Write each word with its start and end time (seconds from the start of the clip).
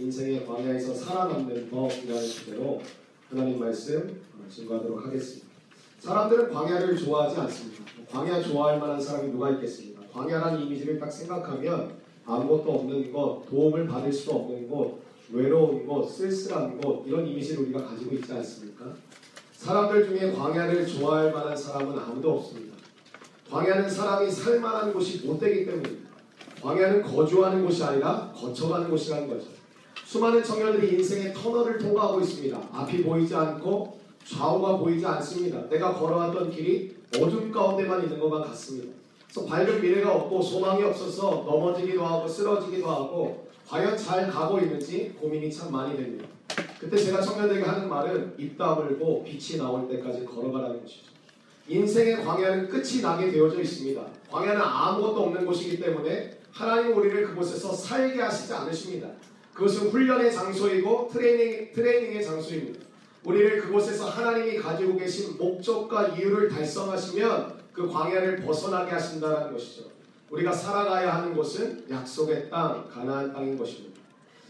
인생의 0.00 0.46
광야에서 0.46 0.94
살아남는 0.94 1.68
법이라는 1.68 2.22
주제로 2.22 2.80
하나님 3.28 3.60
말씀 3.60 4.18
증거하도록 4.48 5.04
하겠습니다. 5.04 5.46
사람들은 5.98 6.50
광야를 6.50 6.96
좋아하지 6.96 7.38
않습니다. 7.40 7.84
광야 8.10 8.42
좋아할 8.42 8.80
만한 8.80 8.98
사람이 8.98 9.30
누가 9.30 9.50
있겠습니까? 9.50 10.00
광야라는 10.10 10.62
이미지를 10.62 10.98
딱 10.98 11.10
생각하면 11.10 11.92
아무것도 12.24 12.72
없는 12.72 13.12
곳, 13.12 13.44
도움을 13.50 13.86
받을 13.86 14.10
수 14.10 14.30
없는 14.30 14.68
곳, 14.70 15.02
외로운 15.30 15.86
곳, 15.86 16.08
쓸쓸한 16.08 16.80
곳 16.80 17.04
이런 17.06 17.26
이미지를 17.26 17.64
우리가 17.64 17.84
가지고 17.84 18.14
있지 18.14 18.32
않습니까? 18.32 18.86
사람들 19.52 20.08
중에 20.08 20.32
광야를 20.32 20.86
좋아할 20.86 21.30
만한 21.30 21.54
사람은 21.54 21.98
아무도 21.98 22.38
없습니다. 22.38 22.74
광야는 23.50 23.90
사람이 23.90 24.30
살 24.30 24.60
만한 24.60 24.94
곳이 24.94 25.26
못 25.26 25.38
되기 25.38 25.66
때문입니다. 25.66 26.08
광야는 26.62 27.02
거주하는 27.02 27.62
곳이 27.66 27.84
아니라 27.84 28.32
거쳐가는 28.34 28.88
곳이라는 28.88 29.28
거죠. 29.28 29.59
수많은 30.10 30.42
청년들이 30.42 30.94
인생의 30.94 31.32
터널을 31.32 31.78
통과하고 31.78 32.20
있습니다. 32.20 32.60
앞이 32.72 33.04
보이지 33.04 33.32
않고 33.32 33.96
좌우가 34.26 34.78
보이지 34.78 35.06
않습니다. 35.06 35.68
내가 35.68 35.94
걸어왔던 35.94 36.50
길이 36.50 36.96
어둠 37.16 37.52
가운데만 37.52 38.02
있는 38.02 38.18
것만 38.18 38.42
같습니다. 38.48 38.92
그래서 39.22 39.46
밝은 39.46 39.80
미래가 39.80 40.12
없고 40.16 40.42
소망이 40.42 40.82
없어서 40.82 41.44
넘어지기도 41.46 42.04
하고 42.04 42.26
쓰러지기도 42.26 42.90
하고 42.90 43.46
과연 43.68 43.96
잘 43.96 44.28
가고 44.28 44.58
있는지 44.58 45.14
고민이 45.20 45.52
참 45.52 45.70
많이 45.70 45.96
됩니다. 45.96 46.26
그때 46.80 46.96
제가 46.96 47.20
청년들에게 47.20 47.64
하는 47.64 47.88
말은 47.88 48.34
입 48.36 48.58
다물고 48.58 49.22
빛이 49.22 49.60
나올 49.60 49.88
때까지 49.88 50.24
걸어가라는 50.24 50.82
것이죠. 50.82 51.04
인생의 51.68 52.24
광야는 52.24 52.68
끝이 52.68 53.00
나게 53.00 53.30
되어져 53.30 53.60
있습니다. 53.60 54.04
광야는 54.28 54.60
아무것도 54.60 55.22
없는 55.22 55.46
곳이기 55.46 55.78
때문에 55.78 56.40
하나님 56.50 56.96
우리를 56.96 57.28
그곳에서 57.28 57.72
살게 57.72 58.20
하시지 58.20 58.52
않으십니다. 58.52 59.06
그것은 59.54 59.90
훈련의 59.90 60.32
장소이고 60.32 61.10
트레이닝, 61.12 61.72
트레이닝의 61.72 62.24
장소입니다. 62.24 62.86
우리를 63.24 63.60
그곳에서 63.62 64.08
하나님이 64.08 64.56
가지고 64.56 64.96
계신 64.96 65.36
목적과 65.36 66.08
이유를 66.08 66.48
달성하시면 66.48 67.60
그 67.72 67.88
광야를 67.88 68.36
벗어나게 68.36 68.92
하신다는 68.92 69.52
것이죠. 69.52 69.90
우리가 70.30 70.52
살아가야 70.52 71.14
하는 71.16 71.34
곳은 71.34 71.84
약속의 71.90 72.48
땅, 72.50 72.88
가나안 72.88 73.32
땅인 73.32 73.58
것입니다. 73.58 74.00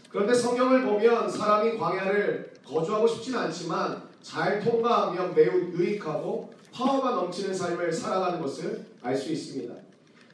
그런데 0.09 0.33
성경을 0.33 0.83
보면 0.83 1.29
사람이 1.29 1.77
광야를 1.77 2.53
거주하고 2.65 3.07
싶지는 3.07 3.39
않지만 3.39 4.03
잘 4.21 4.59
통과하면 4.59 5.33
매우 5.33 5.71
유익하고 5.71 6.53
파워가 6.71 7.11
넘치는 7.11 7.53
삶을 7.53 7.91
살아가는 7.91 8.41
것을 8.41 8.85
알 9.01 9.15
수 9.17 9.31
있습니다. 9.31 9.73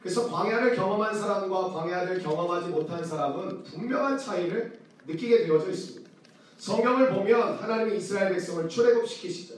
그래서 0.00 0.30
광야를 0.30 0.76
경험한 0.76 1.18
사람과 1.18 1.72
광야를 1.72 2.22
경험하지 2.22 2.68
못한 2.68 3.04
사람은 3.04 3.62
분명한 3.64 4.18
차이를 4.18 4.78
느끼게 5.06 5.46
되어져 5.46 5.70
있습니다. 5.70 6.08
성경을 6.58 7.14
보면 7.14 7.58
하나님이 7.58 7.96
이스라엘 7.96 8.32
백성을 8.32 8.68
출애굽시키시죠. 8.68 9.54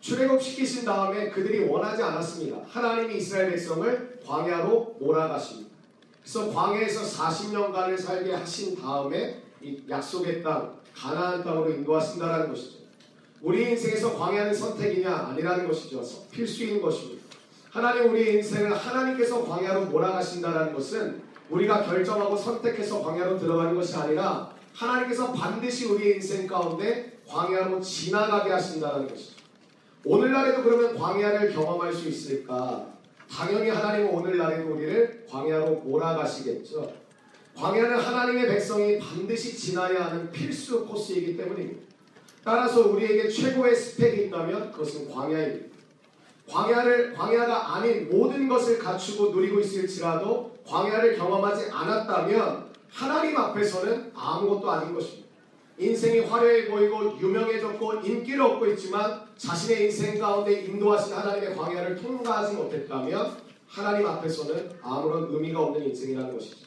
출애굽시키신 0.00 0.84
다음에 0.84 1.30
그들이 1.30 1.68
원하지 1.68 2.02
않았습니다. 2.02 2.58
하나님이 2.68 3.16
이스라엘 3.16 3.50
백성을 3.50 4.20
광야로 4.26 4.96
몰아가십니다. 5.00 5.68
그래서 6.22 6.52
광야에서 6.52 7.02
40년간을 7.02 7.98
살게 7.98 8.34
하신 8.34 8.76
다음에 8.80 9.42
이 9.62 9.82
약속의 9.88 10.42
땅, 10.42 10.78
가나안 10.94 11.42
땅으로 11.42 11.70
인도하신다라는 11.70 12.48
것이죠. 12.50 12.78
우리 13.40 13.70
인생에서 13.70 14.16
광야는 14.16 14.52
선택이냐 14.52 15.10
아니라는 15.10 15.68
것이죠. 15.68 16.02
필수인 16.30 16.82
것입니다. 16.82 17.17
하나님 17.70 18.10
우리 18.10 18.36
인생을 18.36 18.74
하나님께서 18.74 19.44
광야로 19.44 19.86
몰아가신다는 19.86 20.72
것은 20.72 21.22
우리가 21.50 21.84
결정하고 21.84 22.36
선택해서 22.36 23.02
광야로 23.02 23.38
들어가는 23.38 23.74
것이 23.74 23.94
아니라 23.96 24.50
하나님께서 24.74 25.32
반드시 25.32 25.86
우리의 25.86 26.16
인생 26.16 26.46
가운데 26.46 27.18
광야로 27.26 27.80
지나가게 27.80 28.50
하신다는 28.50 29.08
것이죠. 29.08 29.38
오늘날에도 30.04 30.62
그러면 30.62 30.96
광야를 30.96 31.52
경험할 31.52 31.92
수 31.92 32.08
있을까? 32.08 32.86
당연히 33.30 33.68
하나님은 33.68 34.10
오늘날에도 34.10 34.72
우리를 34.72 35.26
광야로 35.28 35.76
몰아가시겠죠. 35.84 36.90
광야는 37.54 37.98
하나님의 37.98 38.46
백성이 38.46 38.98
반드시 38.98 39.56
지나야 39.56 40.06
하는 40.06 40.30
필수 40.30 40.86
코스이기 40.86 41.36
때문입니다. 41.36 41.82
따라서 42.44 42.88
우리에게 42.88 43.28
최고의 43.28 43.74
스펙이 43.74 44.26
있다면 44.26 44.72
그것은 44.72 45.10
광야입니다. 45.10 45.77
광야를 46.48 47.14
광야가 47.14 47.76
아닌 47.76 48.08
모든 48.10 48.48
것을 48.48 48.78
갖추고 48.78 49.30
누리고 49.30 49.60
있을지라도 49.60 50.56
광야를 50.66 51.16
경험하지 51.16 51.70
않았다면 51.70 52.68
하나님 52.90 53.36
앞에서는 53.36 54.12
아무것도 54.14 54.70
아닌 54.70 54.94
것입니다. 54.94 55.28
인생이 55.78 56.20
화려해 56.20 56.68
보이고 56.68 57.18
유명해졌고 57.20 58.00
인기를 58.00 58.42
얻고 58.42 58.66
있지만 58.68 59.22
자신의 59.36 59.84
인생 59.84 60.18
가운데 60.18 60.62
인도하신 60.62 61.14
하나님의 61.14 61.56
광야를 61.56 61.96
통과하지 61.96 62.56
못했다면 62.56 63.36
하나님 63.68 64.06
앞에서는 64.06 64.72
아무런 64.82 65.28
의미가 65.30 65.60
없는 65.60 65.84
인생이라는 65.84 66.32
것이죠. 66.36 66.66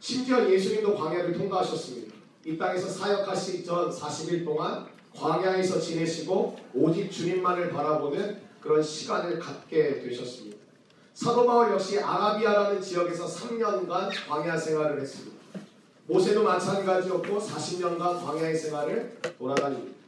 심지어 0.00 0.48
예수님도 0.48 0.94
광야를 0.94 1.34
통과하셨습니다. 1.34 2.14
이 2.46 2.56
땅에서 2.56 2.88
사역하시기 2.88 3.64
전 3.64 3.90
40일 3.90 4.44
동안 4.44 4.86
광야에서 5.14 5.80
지내시고 5.80 6.56
오직 6.72 7.10
주님만을 7.10 7.70
바라보는 7.70 8.47
그런 8.60 8.82
시간을 8.82 9.38
갖게 9.38 10.00
되셨습니다. 10.00 10.58
사도 11.14 11.46
바울 11.46 11.72
역시 11.72 11.98
아라비아라는 11.98 12.80
지역에서 12.80 13.26
3년간 13.26 14.10
광야 14.28 14.56
생활을 14.56 15.00
했습니다. 15.00 15.36
모세도 16.06 16.42
마찬가지였고 16.42 17.38
40년간 17.38 18.24
광야의 18.24 18.56
생활을 18.56 19.18
돌아다닙니다. 19.38 19.98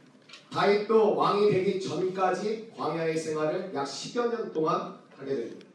다윗도 0.51 1.15
왕이 1.15 1.51
되기 1.51 1.79
전까지 1.79 2.71
광야의 2.75 3.17
생활을 3.17 3.71
약 3.73 3.85
10여 3.85 4.29
년 4.29 4.51
동안 4.51 4.97
하게 5.17 5.35
됩니다. 5.35 5.65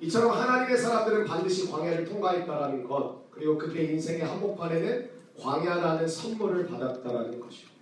이처럼 0.00 0.32
하나님의 0.32 0.76
사람들은 0.76 1.24
반드시 1.24 1.70
광야를 1.70 2.04
통과했다라는 2.04 2.84
것 2.84 3.30
그리고 3.30 3.58
그들의 3.58 3.92
인생의 3.92 4.22
한복판에는 4.22 5.10
광야라는 5.40 6.06
선물을 6.06 6.66
받았다라는 6.66 7.40
것이죠. 7.40 7.73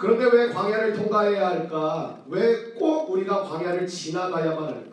그런데 0.00 0.24
왜 0.34 0.48
광야를 0.48 0.94
통과해야 0.94 1.48
할까? 1.48 2.18
왜 2.26 2.72
꼭 2.72 3.10
우리가 3.10 3.42
광야를 3.42 3.86
지나가야만 3.86 4.64
할까? 4.64 4.90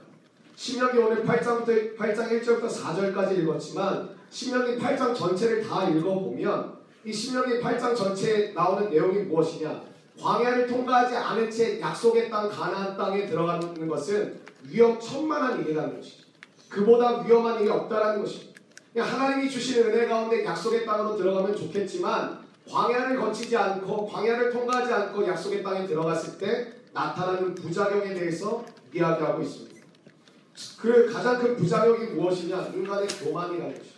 신명기 0.58 0.98
오늘 0.98 1.24
8장부터 1.24 1.96
8장 1.98 2.30
1절부터 2.30 2.68
4절까지 2.68 3.38
읽었지만 3.40 4.10
신명기 4.30 4.78
8장 4.78 5.16
전체를 5.16 5.66
다 5.66 5.88
읽어보면 5.88 6.74
이 7.06 7.14
신명기 7.14 7.62
8장 7.62 7.96
전체에 7.96 8.52
나오는 8.52 8.90
내용이 8.90 9.20
무엇이냐? 9.20 9.82
광야를 10.20 10.68
통과하지 10.68 11.16
않은 11.16 11.50
채 11.50 11.80
약속의 11.80 12.30
땅 12.30 12.50
가나안 12.50 12.98
땅에 12.98 13.26
들어가는 13.26 13.88
것은 13.88 14.42
위험천만한 14.64 15.62
일이라는 15.62 15.96
것이죠. 15.96 16.24
그보다 16.68 17.22
위험한 17.22 17.62
일이 17.62 17.70
없다라는 17.70 18.22
것입니다. 18.24 18.60
하나님이 18.98 19.50
주신 19.50 19.84
은혜 19.84 20.06
가운데 20.08 20.44
약속의 20.44 20.86
땅으로 20.86 21.16
들어가면 21.16 21.56
좋겠지만 21.56 22.46
광야를 22.70 23.20
거치지 23.20 23.56
않고 23.56 24.08
광야를 24.08 24.52
통과하지 24.52 24.94
않고 24.94 25.28
약속의 25.28 25.64
땅에 25.64 25.86
들어갔을 25.86 26.38
때 26.38 26.74
나타나는 26.94 27.56
부작용에 27.56 28.14
대해서 28.14 28.64
이야기하고 28.94 29.42
있습니다. 29.42 29.78
그 30.80 31.12
가장 31.12 31.40
큰 31.40 31.56
부작용이 31.56 32.08
무엇이냐? 32.14 32.72
인간의 32.74 33.08
교만이라는 33.08 33.74
것입니다. 33.74 33.98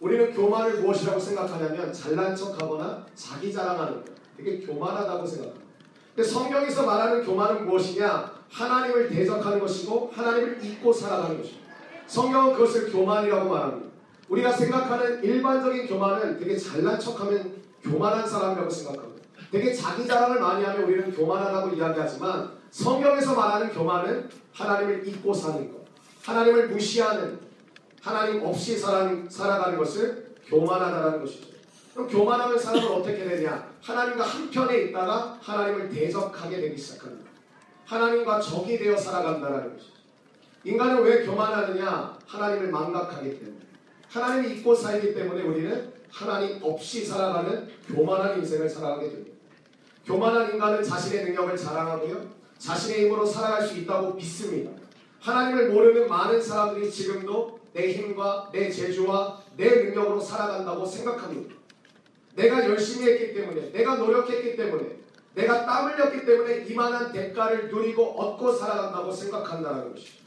우리는 0.00 0.32
교만을 0.32 0.80
무엇이라고 0.80 1.20
생각하냐면 1.20 1.92
잘난 1.92 2.34
척하거나 2.34 3.06
자기 3.14 3.52
자랑하는 3.52 4.04
것. 4.04 4.04
되게 4.36 4.60
교만하다고 4.60 5.26
생각합니다. 5.26 5.66
근데 6.14 6.28
성경에서 6.28 6.86
말하는 6.86 7.24
교만은 7.24 7.66
무엇이냐? 7.66 8.40
하나님을 8.50 9.08
대적하는 9.08 9.60
것이고 9.60 10.10
하나님을 10.12 10.64
잊고 10.64 10.92
살아가는 10.92 11.36
것입니다. 11.38 11.70
성경은 12.06 12.54
그것을 12.54 12.90
교만이라고 12.90 13.48
말합니다. 13.48 13.90
우리가 14.28 14.52
생각하는 14.52 15.22
일반적인 15.22 15.86
교만은 15.86 16.38
되게 16.38 16.56
잘난 16.56 16.98
척하면 16.98 17.60
교만한 17.82 18.26
사람이라고 18.28 18.70
생각합니다. 18.70 19.20
되게 19.50 19.72
자기 19.72 20.06
자랑을 20.06 20.40
많이 20.40 20.64
하면 20.64 20.84
우리는 20.84 21.12
교만하다고 21.12 21.74
이야기하지만 21.74 22.50
성경에서 22.70 23.34
말하는 23.34 23.72
교만은 23.72 24.28
하나님을 24.52 25.06
잊고 25.06 25.32
사는 25.34 25.72
것, 25.72 25.80
하나님을 26.24 26.68
무시하는 26.68 27.40
하나님 28.00 28.44
없이 28.44 28.78
살아가는 28.78 29.76
것을 29.76 30.34
교만하다는 30.46 31.20
것이죠. 31.20 31.50
그럼 31.94 32.08
교만하면 32.08 32.58
사람은 32.58 32.88
어떻게 32.88 33.24
되냐? 33.24 33.68
하나님과 33.82 34.24
한편에 34.24 34.82
있다가 34.82 35.38
하나님을 35.42 35.88
대적하게 35.88 36.60
되기 36.60 36.76
시작합니다. 36.76 37.30
하나님과 37.84 38.40
적이 38.40 38.78
되어 38.78 38.96
살아간다는 38.96 39.74
것이죠. 39.74 39.92
인간은 40.64 41.02
왜 41.02 41.24
교만하느냐? 41.24 42.18
하나님을 42.26 42.70
망각하기 42.70 43.38
때문에. 43.40 43.56
하나님이 44.08 44.54
잊고 44.54 44.74
살기 44.74 45.14
때문에 45.14 45.42
우리는 45.42 45.92
하나님 46.10 46.58
없이 46.62 47.04
살아가는 47.04 47.68
교만한 47.86 48.38
인생을 48.38 48.68
살아가게 48.68 49.08
됩니다. 49.08 49.30
교만한 50.04 50.52
인간은 50.52 50.82
자신의 50.82 51.24
능력을 51.26 51.56
자랑하고요. 51.56 52.28
자신의 52.58 53.06
힘으로 53.06 53.24
살아갈 53.24 53.66
수 53.66 53.76
있다고 53.78 54.14
믿습니다. 54.14 54.70
하나님을 55.20 55.70
모르는 55.70 56.08
많은 56.08 56.40
사람들이 56.42 56.90
지금도 56.90 57.60
내 57.72 57.92
힘과 57.92 58.50
내 58.52 58.70
재주와 58.70 59.40
내 59.56 59.84
능력으로 59.84 60.20
살아간다고 60.20 60.84
생각합니다. 60.84 61.54
내가 62.34 62.64
열심히 62.68 63.10
했기 63.10 63.34
때문에, 63.34 63.70
내가 63.72 63.96
노력했기 63.96 64.56
때문에, 64.56 65.00
내가 65.34 65.64
땀 65.64 65.90
흘렸기 65.90 66.24
때문에 66.24 66.64
이만한 66.64 67.12
대가를 67.12 67.68
누리고 67.68 68.04
얻고 68.18 68.52
살아간다고 68.52 69.12
생각한다는 69.12 69.92
것이죠. 69.92 70.20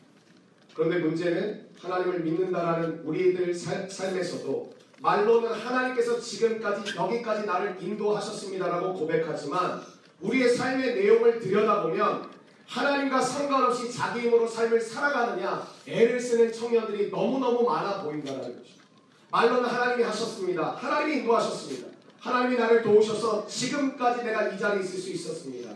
그런데 0.73 0.99
문제는 0.99 1.67
하나님을 1.79 2.21
믿는다라는 2.21 3.01
우리들 3.03 3.53
살, 3.53 3.89
삶에서도 3.89 4.73
말로는 4.99 5.51
하나님께서 5.51 6.19
지금까지 6.19 6.95
여기까지 6.95 7.45
나를 7.45 7.77
인도하셨습니다라고 7.79 8.93
고백하지만 8.93 9.81
우리의 10.21 10.55
삶의 10.55 10.95
내용을 10.95 11.39
들여다보면 11.39 12.31
하나님과 12.67 13.21
상관없이 13.21 13.91
자기 13.91 14.21
힘으로 14.21 14.47
삶을 14.47 14.79
살아가느냐 14.79 15.67
애를 15.85 16.19
쓰는 16.19 16.51
청년들이 16.51 17.09
너무너무 17.09 17.63
많아 17.63 18.03
보인다는 18.03 18.41
것이죠. 18.41 18.81
말로는 19.29 19.69
하나님이 19.69 20.03
하셨습니다. 20.03 20.71
하나님이 20.71 21.19
인도하셨습니다. 21.19 21.87
하나님이 22.19 22.57
나를 22.57 22.83
도우셔서 22.83 23.45
지금까지 23.47 24.23
내가 24.23 24.47
이 24.47 24.57
자리에 24.57 24.81
있을 24.81 24.97
수 24.99 25.09
있었습니다. 25.11 25.71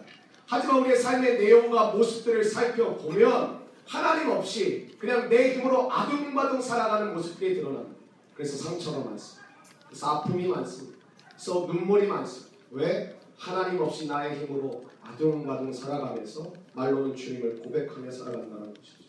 하지만 0.46 0.80
우리의 0.80 0.98
삶의 0.98 1.40
내용과 1.40 1.92
모습들을 1.92 2.44
살펴보면 2.44 3.60
하나님 3.86 4.30
없이 4.32 4.96
그냥 4.98 5.28
내 5.28 5.54
힘으로 5.54 5.92
아둥바둥 5.92 6.62
살아가는 6.62 7.14
모습들이 7.14 7.56
드러납니다. 7.56 7.97
그래서 8.38 8.56
상처가 8.56 9.00
많습니다. 9.00 9.48
그래서 9.88 10.08
아픔이 10.08 10.48
많습니다. 10.48 11.00
그래서 11.30 11.66
눈물이 11.66 12.06
많습니다. 12.06 12.56
왜? 12.70 13.20
하나님 13.36 13.82
없이 13.82 14.06
나의 14.08 14.40
힘으로 14.40 14.86
아둥바둥 15.02 15.74
살아가면서 15.74 16.54
말로는 16.74 17.16
주님을 17.16 17.62
고백하며 17.64 18.12
살아간다는 18.12 18.76
것이죠. 18.76 19.06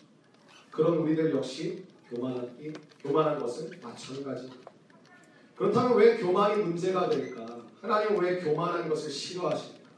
그런 0.70 0.96
우리들 0.96 1.34
역시 1.34 1.84
교만한, 2.08 2.56
교만한 3.02 3.38
것은 3.38 3.70
마찬가지입니다. 3.82 4.70
그렇다면 5.56 5.98
왜 5.98 6.16
교만이 6.16 6.62
문제가 6.62 7.10
될까? 7.10 7.66
하나님은 7.82 8.22
왜 8.22 8.40
교만한 8.40 8.88
것을 8.88 9.10
싫어하십니까? 9.10 9.90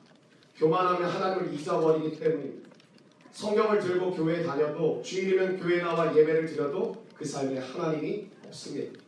교만하면 0.57 1.09
하나님을 1.09 1.55
잊어버리기 1.55 2.19
때문입니다. 2.19 2.71
성경을 3.31 3.79
들고 3.79 4.11
교회에 4.13 4.43
다녀도 4.43 5.01
주일이면 5.03 5.61
교회 5.61 5.81
나와 5.81 6.17
예배를 6.17 6.47
드려도 6.47 7.05
그 7.15 7.25
삶에 7.25 7.59
하나님이 7.61 8.29
없습니다. 8.47 9.00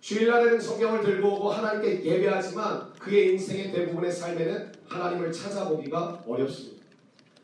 주일날에는 0.00 0.58
성경을 0.60 1.02
들고 1.02 1.28
오고 1.28 1.50
하나님께 1.50 2.04
예배하지만 2.04 2.92
그의 2.98 3.32
인생의 3.32 3.70
대부분의 3.72 4.10
삶에는 4.10 4.72
하나님을 4.88 5.30
찾아보기가 5.30 6.24
어렵습니다. 6.26 6.84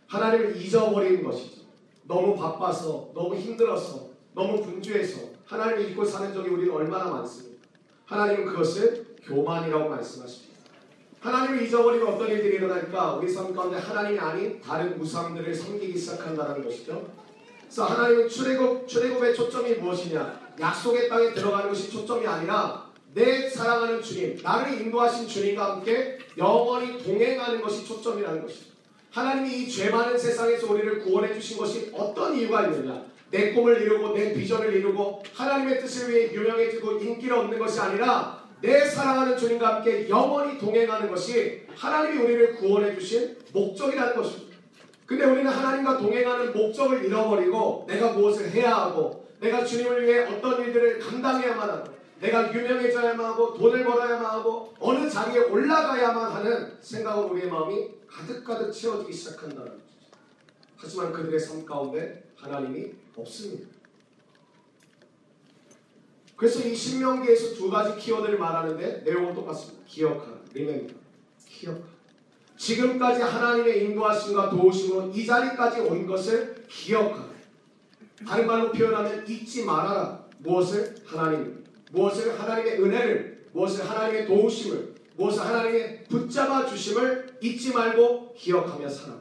하나님을 0.08 0.56
잊어버리는 0.56 1.22
것이죠. 1.22 1.62
너무 2.04 2.34
바빠서, 2.36 3.10
너무 3.14 3.36
힘들어서, 3.36 4.08
너무 4.34 4.62
분주해서 4.62 5.20
하나님을 5.44 5.90
잊고 5.90 6.04
사는 6.04 6.32
적이 6.32 6.50
우리는 6.50 6.72
얼마나 6.72 7.10
많습니다. 7.10 7.66
하나님은 8.06 8.46
그것을 8.46 9.16
교만이라고 9.24 9.88
말씀하십니다. 9.90 10.56
하나님을 11.20 11.66
잊어버리면 11.66 12.14
어떤 12.14 12.28
일들이 12.28 12.56
일어날까? 12.56 13.14
우리 13.14 13.28
삶 13.28 13.54
가운데 13.54 13.78
하나님이 13.78 14.18
아닌 14.18 14.60
다른 14.60 14.98
우상들을 15.00 15.54
섬기기 15.54 15.98
시작한다는 15.98 16.64
것이죠. 16.64 17.06
그래서 17.62 17.84
하나님은 17.84 18.28
출애굽, 18.28 18.86
출애굽의 18.86 19.34
초점이 19.34 19.74
무엇이냐? 19.74 20.45
약속의 20.60 21.08
땅에 21.08 21.32
들어가는 21.32 21.68
것이 21.68 21.90
초점이 21.90 22.26
아니라 22.26 22.86
내 23.14 23.48
사랑하는 23.48 24.02
주님, 24.02 24.38
나를 24.42 24.80
인도하신 24.80 25.26
주님과 25.26 25.64
함께 25.76 26.18
영원히 26.36 27.02
동행하는 27.02 27.60
것이 27.62 27.84
초점이라는 27.86 28.42
것이죠. 28.42 28.66
하나님이 29.10 29.62
이 29.62 29.68
죄 29.70 29.88
많은 29.90 30.18
세상에서 30.18 30.70
우리를 30.72 31.00
구원해 31.00 31.32
주신 31.32 31.56
것이 31.56 31.90
어떤 31.94 32.36
이유가 32.36 32.66
있느냐? 32.66 33.02
내 33.30 33.52
꿈을 33.54 33.80
이루고 33.80 34.14
내 34.14 34.34
비전을 34.34 34.74
이루고 34.74 35.22
하나님의 35.34 35.80
뜻을 35.80 36.10
위해 36.10 36.32
유명해지고 36.32 36.92
인기를 36.98 37.36
얻는 37.36 37.58
것이 37.58 37.80
아니라 37.80 38.44
내 38.60 38.84
사랑하는 38.84 39.36
주님과 39.36 39.76
함께 39.76 40.08
영원히 40.08 40.58
동행하는 40.58 41.08
것이 41.08 41.62
하나님이 41.74 42.22
우리를 42.22 42.56
구원해 42.56 42.94
주신 42.94 43.36
목적이라는 43.52 44.14
것입니다. 44.14 44.56
근데 45.06 45.24
우리는 45.24 45.50
하나님과 45.50 45.98
동행하는 45.98 46.52
목적을 46.52 47.04
잃어버리고 47.04 47.86
내가 47.88 48.12
무엇을 48.12 48.50
해야 48.50 48.74
하고 48.76 49.25
내가 49.40 49.64
주님을 49.64 50.06
위해 50.06 50.24
어떤 50.24 50.62
일들을 50.62 50.98
감당해야만 50.98 51.68
하고 51.68 51.96
내가 52.20 52.52
유명해져야만 52.52 53.26
하고 53.26 53.54
돈을 53.54 53.84
벌어야만 53.84 54.24
하고 54.24 54.74
어느 54.80 55.08
자리에 55.08 55.40
올라가야만 55.40 56.32
하는 56.32 56.76
생각으로 56.80 57.28
우리의 57.28 57.50
마음이 57.50 57.88
가득가득 58.06 58.72
채워지기 58.72 59.12
시작한다는 59.12 59.64
거죠. 59.64 59.82
하지만 60.76 61.12
그들의 61.12 61.38
삶 61.38 61.64
가운데 61.64 62.24
하나님이 62.36 62.92
없습니다. 63.16 63.68
그래서 66.36 66.60
이 66.60 66.74
신명기에서 66.74 67.54
두 67.54 67.70
가지 67.70 67.98
키워드를 67.98 68.38
말하는데 68.38 69.02
내용은 69.04 69.34
똑같습니다. 69.34 69.82
기억하라, 69.86 70.36
remember, 70.52 70.94
기억하라. 71.46 71.96
지금까지 72.56 73.22
하나님의 73.22 73.84
인도하심과 73.84 74.50
도우심으로 74.50 75.10
이 75.10 75.26
자리까지 75.26 75.80
온 75.80 76.06
것을 76.06 76.66
기억하라. 76.68 77.35
다른 78.24 78.46
말로 78.46 78.72
표현하면 78.72 79.28
잊지 79.28 79.64
말아라. 79.64 80.24
무엇을? 80.38 80.94
하나님. 81.04 81.64
무엇을? 81.92 82.40
하나님의 82.40 82.82
은혜를. 82.82 83.46
무엇을? 83.52 83.88
하나님의 83.88 84.26
도우심을. 84.26 84.94
무엇을? 85.16 85.42
하나님의 85.42 86.04
붙잡아 86.04 86.66
주심을 86.66 87.36
잊지 87.40 87.72
말고 87.72 88.34
기억하며 88.36 88.88
살아. 88.88 89.16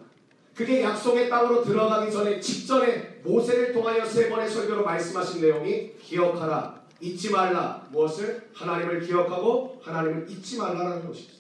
그게 0.53 0.81
약속의 0.81 1.30
땅으로 1.30 1.63
들어가기 1.63 2.12
전에 2.12 2.39
직전에 2.39 3.19
모세를 3.24 3.74
통하여 3.74 4.06
세 4.06 4.30
번의 4.30 4.50
설교로 4.50 4.86
말씀하신 4.86 5.42
내용이 5.42 5.97
기억하라. 5.97 6.86
잊지 7.01 7.31
말라. 7.31 7.86
무엇을? 7.92 8.50
하나님을 8.53 9.01
기억하고 9.01 9.81
하나님을 9.83 10.30
잊지 10.30 10.57
말라라는 10.57 11.06
것입니다. 11.07 11.36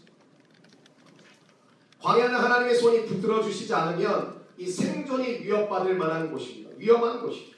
광야는 2.01 2.35
하나님의 2.35 2.75
손이 2.75 3.05
붙들어 3.05 3.41
주시지 3.41 3.73
않으면 3.73 4.35
이 4.57 4.67
생존이 4.67 5.43
위협받을 5.43 5.95
만한 5.95 6.31
곳입니다. 6.31 6.64
위험한 6.85 7.21
곳입니다. 7.21 7.55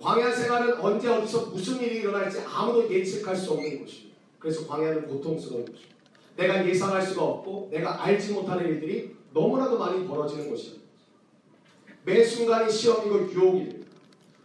광야 0.00 0.30
생활은 0.30 0.80
언제 0.80 1.08
어디서 1.08 1.46
무슨 1.46 1.80
일이 1.80 2.00
일어날지 2.00 2.40
아무도 2.40 2.92
예측할 2.92 3.34
수 3.34 3.52
없는 3.52 3.78
곳입니다. 3.78 4.16
그래서 4.38 4.66
광야는 4.66 5.06
고통스러운 5.06 5.64
곳입니다. 5.64 5.96
내가 6.36 6.66
예상할 6.66 7.00
수가 7.00 7.22
없고 7.22 7.70
내가 7.72 8.04
알지 8.04 8.32
못하는 8.32 8.66
일들이 8.66 9.14
너무나도 9.32 9.78
많이 9.78 10.06
벌어지는 10.06 10.50
곳입니다. 10.50 10.84
매 12.04 12.22
순간이 12.22 12.70
시험이고 12.70 13.32
유혹입니다. 13.32 13.86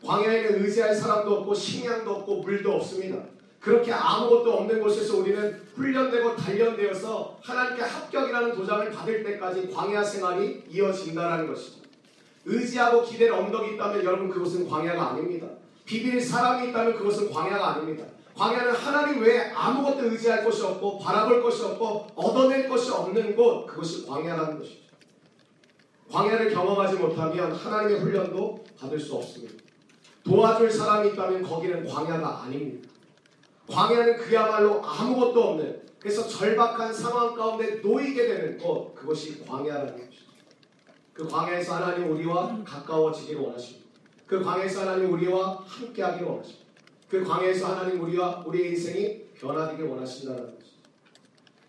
광야에는 0.05 0.63
의지할 0.63 0.95
사람도 0.95 1.39
없고 1.39 1.53
식량도 1.53 2.09
없고 2.11 2.37
물도 2.41 2.71
없습니다. 2.73 3.23
그렇게 3.59 3.91
아무것도 3.91 4.51
없는 4.53 4.81
곳에서 4.81 5.17
우리는 5.17 5.61
훈련되고 5.75 6.35
단련되어서 6.35 7.39
하나님께 7.43 7.83
합격이라는 7.83 8.55
도장을 8.55 8.89
받을 8.89 9.23
때까지 9.23 9.69
광야 9.69 10.03
생활이 10.03 10.63
이어진다는 10.69 11.47
것이죠. 11.47 11.80
의지하고 12.45 13.03
기댈 13.03 13.31
언덕이 13.31 13.75
있다면 13.75 14.03
여러분 14.03 14.29
그것은 14.29 14.67
광야가 14.67 15.11
아닙니다. 15.11 15.47
비빌 15.85 16.21
사람이 16.21 16.69
있다면 16.69 16.95
그것은 16.95 17.31
광야가 17.31 17.75
아닙니다. 17.75 18.05
광야는 18.35 18.71
하나님 18.73 19.21
외에 19.21 19.51
아무것도 19.51 20.05
의지할 20.05 20.43
것이 20.43 20.63
없고 20.63 20.99
바라볼 20.99 21.43
것이 21.43 21.63
없고 21.63 22.07
얻어낼 22.15 22.67
것이 22.69 22.91
없는 22.91 23.35
곳 23.35 23.65
그것이 23.65 24.05
광야라는 24.07 24.59
것이죠. 24.59 24.81
광야를 26.11 26.53
경험하지 26.53 26.95
못하면 26.95 27.51
하나님의 27.51 28.01
훈련도 28.01 28.63
받을 28.79 28.99
수 28.99 29.15
없습니다. 29.15 29.55
도와줄 30.23 30.71
사람이 30.71 31.09
있다면 31.09 31.43
거기는 31.43 31.87
광야가 31.87 32.43
아닙니다. 32.43 32.89
광야는 33.69 34.17
그야말로 34.17 34.81
아무것도 34.83 35.43
없는 35.43 35.81
그래서 35.99 36.27
절박한 36.27 36.93
상황 36.93 37.35
가운데 37.35 37.75
놓이게 37.75 38.27
되는 38.27 38.57
것 38.57 38.93
그것이 38.95 39.45
광야라는 39.45 39.93
것이죠. 39.93 40.10
그 41.13 41.27
광야에서 41.27 41.75
하나님 41.75 42.11
우리와 42.11 42.63
가까워지기를 42.65 43.41
원하십니다. 43.41 43.89
그 44.25 44.41
광야에서 44.41 44.81
하나님 44.81 45.13
우리와 45.13 45.63
함께하기를 45.67 46.27
원하십니다. 46.27 46.65
그 47.09 47.23
광야에서 47.23 47.75
하나님 47.75 48.01
우리와 48.01 48.43
우리의 48.45 48.69
인생이 48.69 49.21
변화되길 49.33 49.85
원하신다는 49.85 50.43
것이죠. 50.43 50.71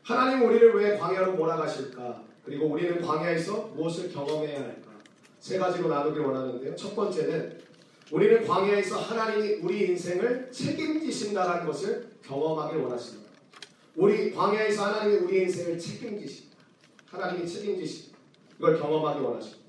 하나님 0.02 0.46
우리를 0.46 0.74
왜 0.74 0.96
광야로 0.96 1.32
몰아가실까? 1.32 2.22
그리고 2.44 2.66
우리는 2.66 3.00
광야에서 3.00 3.72
무엇을 3.74 4.12
경험해야 4.12 4.60
할까? 4.60 4.92
세 5.40 5.58
가지로 5.58 5.88
나누길 5.88 6.22
원하는데요. 6.22 6.76
첫 6.76 6.94
번째는 6.94 7.60
우리는 8.12 8.46
광야에서 8.46 9.00
하나님이 9.00 9.54
우리 9.62 9.88
인생을 9.88 10.50
책임지신다는 10.52 11.66
것을 11.66 12.12
경험하길 12.24 12.78
원하십니다. 12.78 13.30
우리 13.96 14.32
광야에서 14.32 14.84
하나님이 14.84 15.16
우리 15.16 15.42
인생을 15.42 15.78
책임지십니다. 15.78 16.56
하나님이 17.06 17.48
책임지십니다. 17.48 18.11
이걸 18.62 18.78
경험하기 18.78 19.20
원하십니다. 19.20 19.60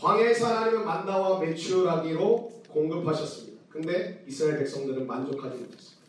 광야에서 0.00 0.46
하나님은 0.46 0.84
만나와 0.84 1.38
매출하기로 1.38 2.52
공급하셨습니다. 2.68 3.60
근데 3.70 4.24
이스라엘 4.26 4.58
백성들은 4.58 5.06
만족하지 5.06 5.58
못했습니다. 5.58 6.00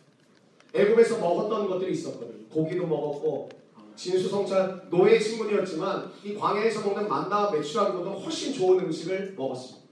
애굽에서 0.74 1.18
먹었던 1.18 1.68
것들이 1.68 1.92
있었거든요. 1.92 2.44
고기도 2.50 2.88
먹었고 2.88 3.48
진수성찬 3.94 4.88
노예 4.90 5.16
신분이었지만 5.16 6.10
이 6.24 6.34
광야에서 6.34 6.80
먹는 6.80 7.08
만나와 7.08 7.52
매출하기보다 7.52 8.10
훨씬 8.10 8.52
좋은 8.52 8.80
음식을 8.80 9.34
먹었습니다. 9.36 9.86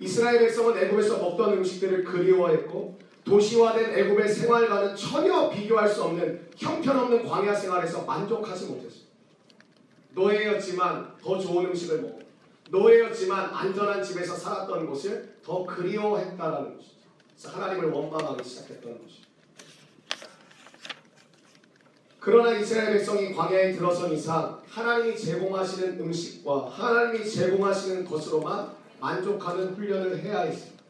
이스라엘 0.00 0.40
백성은 0.40 0.76
애굽에서 0.78 1.18
먹던 1.18 1.58
음식들을 1.58 2.02
그리워했고 2.02 2.98
도시화된 3.24 4.00
애굽의 4.00 4.28
생활과는 4.28 4.96
전혀 4.96 5.48
비교할 5.48 5.88
수 5.88 6.02
없는 6.02 6.48
형편없는 6.56 7.24
광야 7.24 7.54
생활에서 7.54 8.02
만족하지 8.02 8.66
못했습니다. 8.66 9.11
노예였지만 10.14 11.16
더 11.22 11.38
좋은 11.38 11.66
음식을 11.66 12.02
먹고 12.02 12.20
노예였지만 12.70 13.50
안전한 13.52 14.02
집에서 14.02 14.34
살았던 14.34 14.86
것을 14.86 15.36
더 15.44 15.64
그리워했다라는 15.64 16.76
것이죠. 16.76 16.92
그래서 17.28 17.48
하나님을 17.50 17.90
원망하기 17.90 18.48
시작했던 18.48 19.02
것이죠. 19.02 19.22
그러나 22.18 22.56
이스라엘 22.56 22.92
백성이 22.92 23.34
광야에 23.34 23.72
들어선 23.72 24.12
이상 24.12 24.62
하나님이 24.68 25.18
제공하시는 25.18 26.00
음식과 26.00 26.70
하나님이 26.70 27.28
제공하시는 27.28 28.04
것으로만 28.04 28.72
만족하는 29.00 29.74
훈련을 29.74 30.20
해야 30.20 30.42
했습니다. 30.42 30.82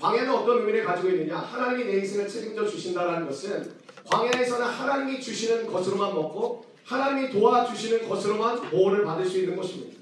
광야는 0.00 0.32
어떤 0.32 0.58
의미를 0.60 0.84
가지고 0.84 1.08
있느냐? 1.08 1.38
하나님이 1.38 1.84
내 1.86 1.98
인생을 1.98 2.28
책임져 2.28 2.66
주신다는 2.66 3.26
것은 3.26 3.74
광야에서는 4.04 4.64
하나님이 4.64 5.20
주시는 5.20 5.66
것으로만 5.66 6.14
먹고 6.14 6.65
하나님이 6.86 7.32
도와주시는 7.32 8.08
것으로만 8.08 8.70
보호를 8.70 9.04
받을 9.04 9.26
수 9.26 9.38
있는 9.38 9.56
것입니다. 9.56 9.96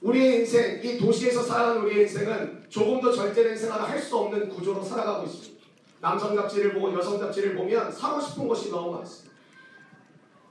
우리의 0.00 0.38
인생, 0.40 0.80
이 0.82 0.96
도시에서 0.96 1.42
살아가는 1.42 1.82
우리의 1.82 2.02
인생은 2.02 2.66
조금 2.68 3.00
더 3.00 3.12
절제된 3.12 3.56
생활을 3.56 3.88
할 3.88 4.00
수 4.00 4.16
없는 4.16 4.48
구조로 4.48 4.82
살아가고 4.82 5.26
있습니다. 5.26 5.60
남성 6.00 6.34
잡지를 6.34 6.72
보고 6.72 6.92
여성 6.94 7.18
잡지를 7.18 7.54
보면 7.54 7.92
사고 7.92 8.20
싶은 8.20 8.48
것이 8.48 8.70
너무 8.70 8.96
많습니다. 8.96 9.36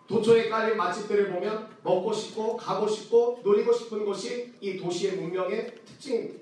도처에 0.08 0.50
깔린 0.50 0.78
맛집들을 0.78 1.32
보면 1.32 1.68
먹고 1.84 2.14
싶고 2.14 2.58
가고 2.58 2.88
싶고 2.88 3.42
누리고 3.44 3.72
싶은 3.74 4.06
것이 4.06 4.54
이 4.60 4.78
도시의 4.78 5.16
문명의 5.16 5.74
특징입니다. 5.86 6.40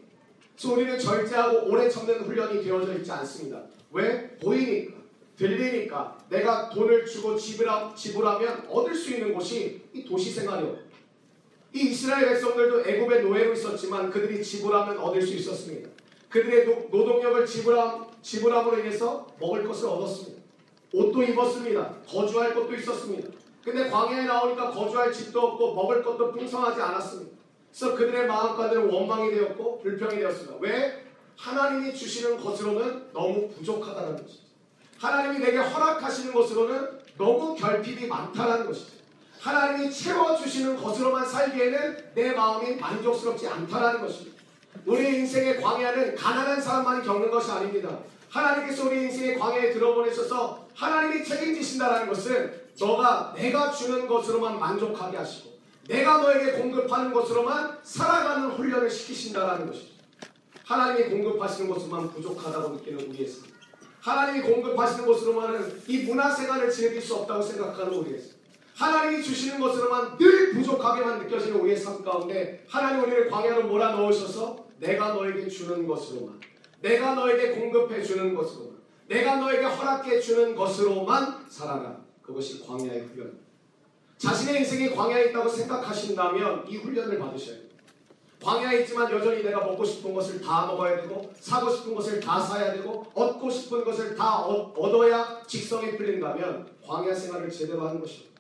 그래서 0.56 0.74
우리는 0.74 1.00
절제하고 1.00 1.70
오래 1.70 1.90
참는 1.90 2.22
훈련이 2.22 2.64
되어져 2.64 2.98
있지 2.98 3.12
않습니다. 3.12 3.64
왜? 3.92 4.38
보이니까, 4.38 4.97
들리니까, 5.38 6.18
내가 6.30 6.70
돈을 6.70 7.06
주고 7.06 7.36
지불하, 7.36 7.94
지불하면 7.96 8.68
얻을 8.70 8.96
수 8.96 9.14
있는 9.14 9.34
곳이 9.34 9.82
이 9.94 10.04
도시 10.04 10.32
생활이요. 10.32 10.76
이 11.74 11.92
이스라엘 11.92 12.30
백성들도 12.30 12.90
애굽의 12.90 13.24
노예로 13.24 13.54
있었지만 13.54 14.10
그들이 14.10 14.44
지불하면 14.44 14.98
얻을 14.98 15.22
수 15.22 15.36
있었습니다. 15.36 15.90
그들의 16.30 16.66
노, 16.66 16.88
노동력을 16.90 17.46
지불함, 17.46 18.08
지불함으로 18.22 18.80
인해서 18.80 19.28
먹을 19.40 19.68
것을 19.68 19.88
얻었습니다. 19.88 20.42
옷도 20.94 21.24
입었습니다. 21.24 21.94
거주할 22.08 22.56
곳도 22.56 22.74
있었습니다. 22.76 23.30
근데 23.64 23.90
광야에 23.90 24.26
나오니까 24.26 24.72
거주할 24.72 25.12
집도 25.12 25.42
없고 25.42 25.76
먹을 25.76 26.02
것도 26.02 26.32
풍성하지 26.32 26.82
않았습니다. 26.82 27.38
그래서 27.70 27.96
그들의 27.96 28.28
마음가들은 28.28 28.90
원망이 28.90 29.32
되었고 29.32 29.80
불평이 29.82 30.16
되었습니다. 30.16 30.58
왜? 30.62 31.06
하나님이 31.36 31.94
주시는 31.94 32.38
것으로는 32.38 33.12
너무 33.14 33.50
부족하다는 33.50 34.24
것이죠. 34.24 34.47
하나님이 35.00 35.40
내게 35.40 35.58
허락하시는 35.58 36.34
것으로는 36.34 37.00
너무 37.18 37.56
결핍이 37.56 38.08
많다는 38.08 38.66
것이죠. 38.66 38.98
하나님이 39.40 39.92
채워주시는 39.92 40.78
것으로만 40.78 41.26
살기에는 41.26 42.14
내 42.16 42.32
마음이 42.32 42.76
만족스럽지 42.76 43.48
않다는 43.48 44.02
것입니다. 44.02 44.38
우리 44.86 45.20
인생의 45.20 45.62
광야는 45.62 46.16
가난한 46.16 46.62
사람만이 46.62 47.06
겪는 47.06 47.30
것이 47.30 47.52
아닙니다. 47.52 48.00
하나님께서 48.30 48.86
우리 48.86 49.04
인생의 49.04 49.40
광야에 49.40 49.74
들어보내셔서 49.74 50.68
하나님이 50.74 51.24
책임지신다는 51.24 52.08
것은 52.08 52.68
너가 52.80 53.34
내가 53.36 53.72
주는 53.72 54.08
것으로만 54.08 54.60
만족하게 54.60 55.18
하시고 55.18 55.58
내가 55.88 56.18
너에게 56.18 56.54
공급하는 56.54 57.14
것으로만 57.14 57.80
살아가는 57.84 58.50
훈련을 58.52 58.90
시키신다는 58.90 59.68
것이죠. 59.68 59.94
하나님이 60.66 61.10
공급하시는 61.10 61.70
것으로만 61.70 62.12
부족하다고 62.12 62.70
느끼는 62.76 63.10
우리의 63.10 63.28
삶. 63.28 63.57
하나님이 64.08 64.42
공급하시는 64.42 65.06
것으로만은 65.06 65.82
이 65.86 66.04
문화 66.04 66.32
생활을 66.32 66.72
즐길 66.72 67.02
수 67.02 67.16
없다고 67.16 67.42
생각하는 67.42 67.94
우리의 67.94 68.22
삶. 68.22 68.38
하나님이 68.74 69.22
주시는 69.22 69.60
것으로만 69.60 70.18
늘 70.18 70.54
부족하게만 70.54 71.20
느껴지는 71.20 71.60
우리의 71.60 71.76
삶 71.76 72.02
가운데 72.06 72.64
하나님 72.70 73.04
우리를 73.04 73.30
광야로 73.30 73.64
몰아 73.68 73.92
넣으셔서 73.92 74.66
내가 74.80 75.10
너에게 75.10 75.50
주는 75.50 75.86
것으로만 75.86 76.40
내가 76.82 77.16
너에게 77.16 77.60
공급해 77.60 78.02
주는 78.02 78.34
것으로만 78.34 78.78
내가 79.10 79.38
너에게 79.38 79.66
허락해 79.66 80.22
주는 80.22 80.56
것으로만 80.56 81.46
살아가 81.50 82.00
그것이 82.22 82.66
광야의 82.66 83.02
훈련 83.02 83.38
자신의 84.18 84.60
인생이 84.60 84.96
광야에 84.96 85.26
있다고 85.26 85.50
생각하신다면 85.50 86.66
이 86.70 86.78
훈련을 86.78 87.20
받으셔야 87.20 87.56
됩니다. 87.56 87.67
광야에 88.42 88.82
있지만 88.82 89.12
여전히 89.12 89.44
내가 89.44 89.66
먹고 89.66 89.84
싶은 89.84 90.14
것을 90.14 90.40
다 90.40 90.68
먹어야 90.68 91.02
되고 91.02 91.34
사고 91.40 91.70
싶은 91.70 91.96
것을 91.96 92.20
다 92.20 92.40
사야 92.40 92.74
되고 92.74 93.06
얻고 93.14 93.50
싶은 93.50 93.84
것을 93.84 94.16
다 94.16 94.40
얻어야 94.46 95.42
직성이 95.48 95.98
풀린다면 95.98 96.68
광야 96.86 97.14
생활을 97.14 97.50
제대로 97.50 97.88
하는 97.88 98.00
것입니다. 98.00 98.40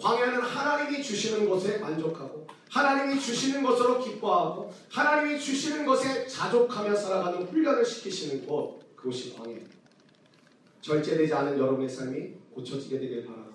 광야는 0.00 0.40
하나님이 0.40 1.02
주시는 1.02 1.48
것에 1.48 1.78
만족하고 1.78 2.46
하나님이 2.70 3.18
주시는 3.18 3.62
것으로 3.62 3.98
기뻐하고 3.98 4.72
하나님이 4.90 5.40
주시는 5.40 5.86
것에 5.86 6.26
자족하며 6.26 6.94
살아가는 6.94 7.42
훈련을 7.44 7.84
시키시는 7.84 8.46
곳 8.46 8.80
그것이 8.94 9.34
광야입니다. 9.34 9.76
절제되지 10.82 11.34
않은 11.34 11.58
여러분의 11.58 11.88
삶이 11.88 12.34
고쳐지게 12.54 12.98
되길 13.00 13.26
바라고 13.26 13.48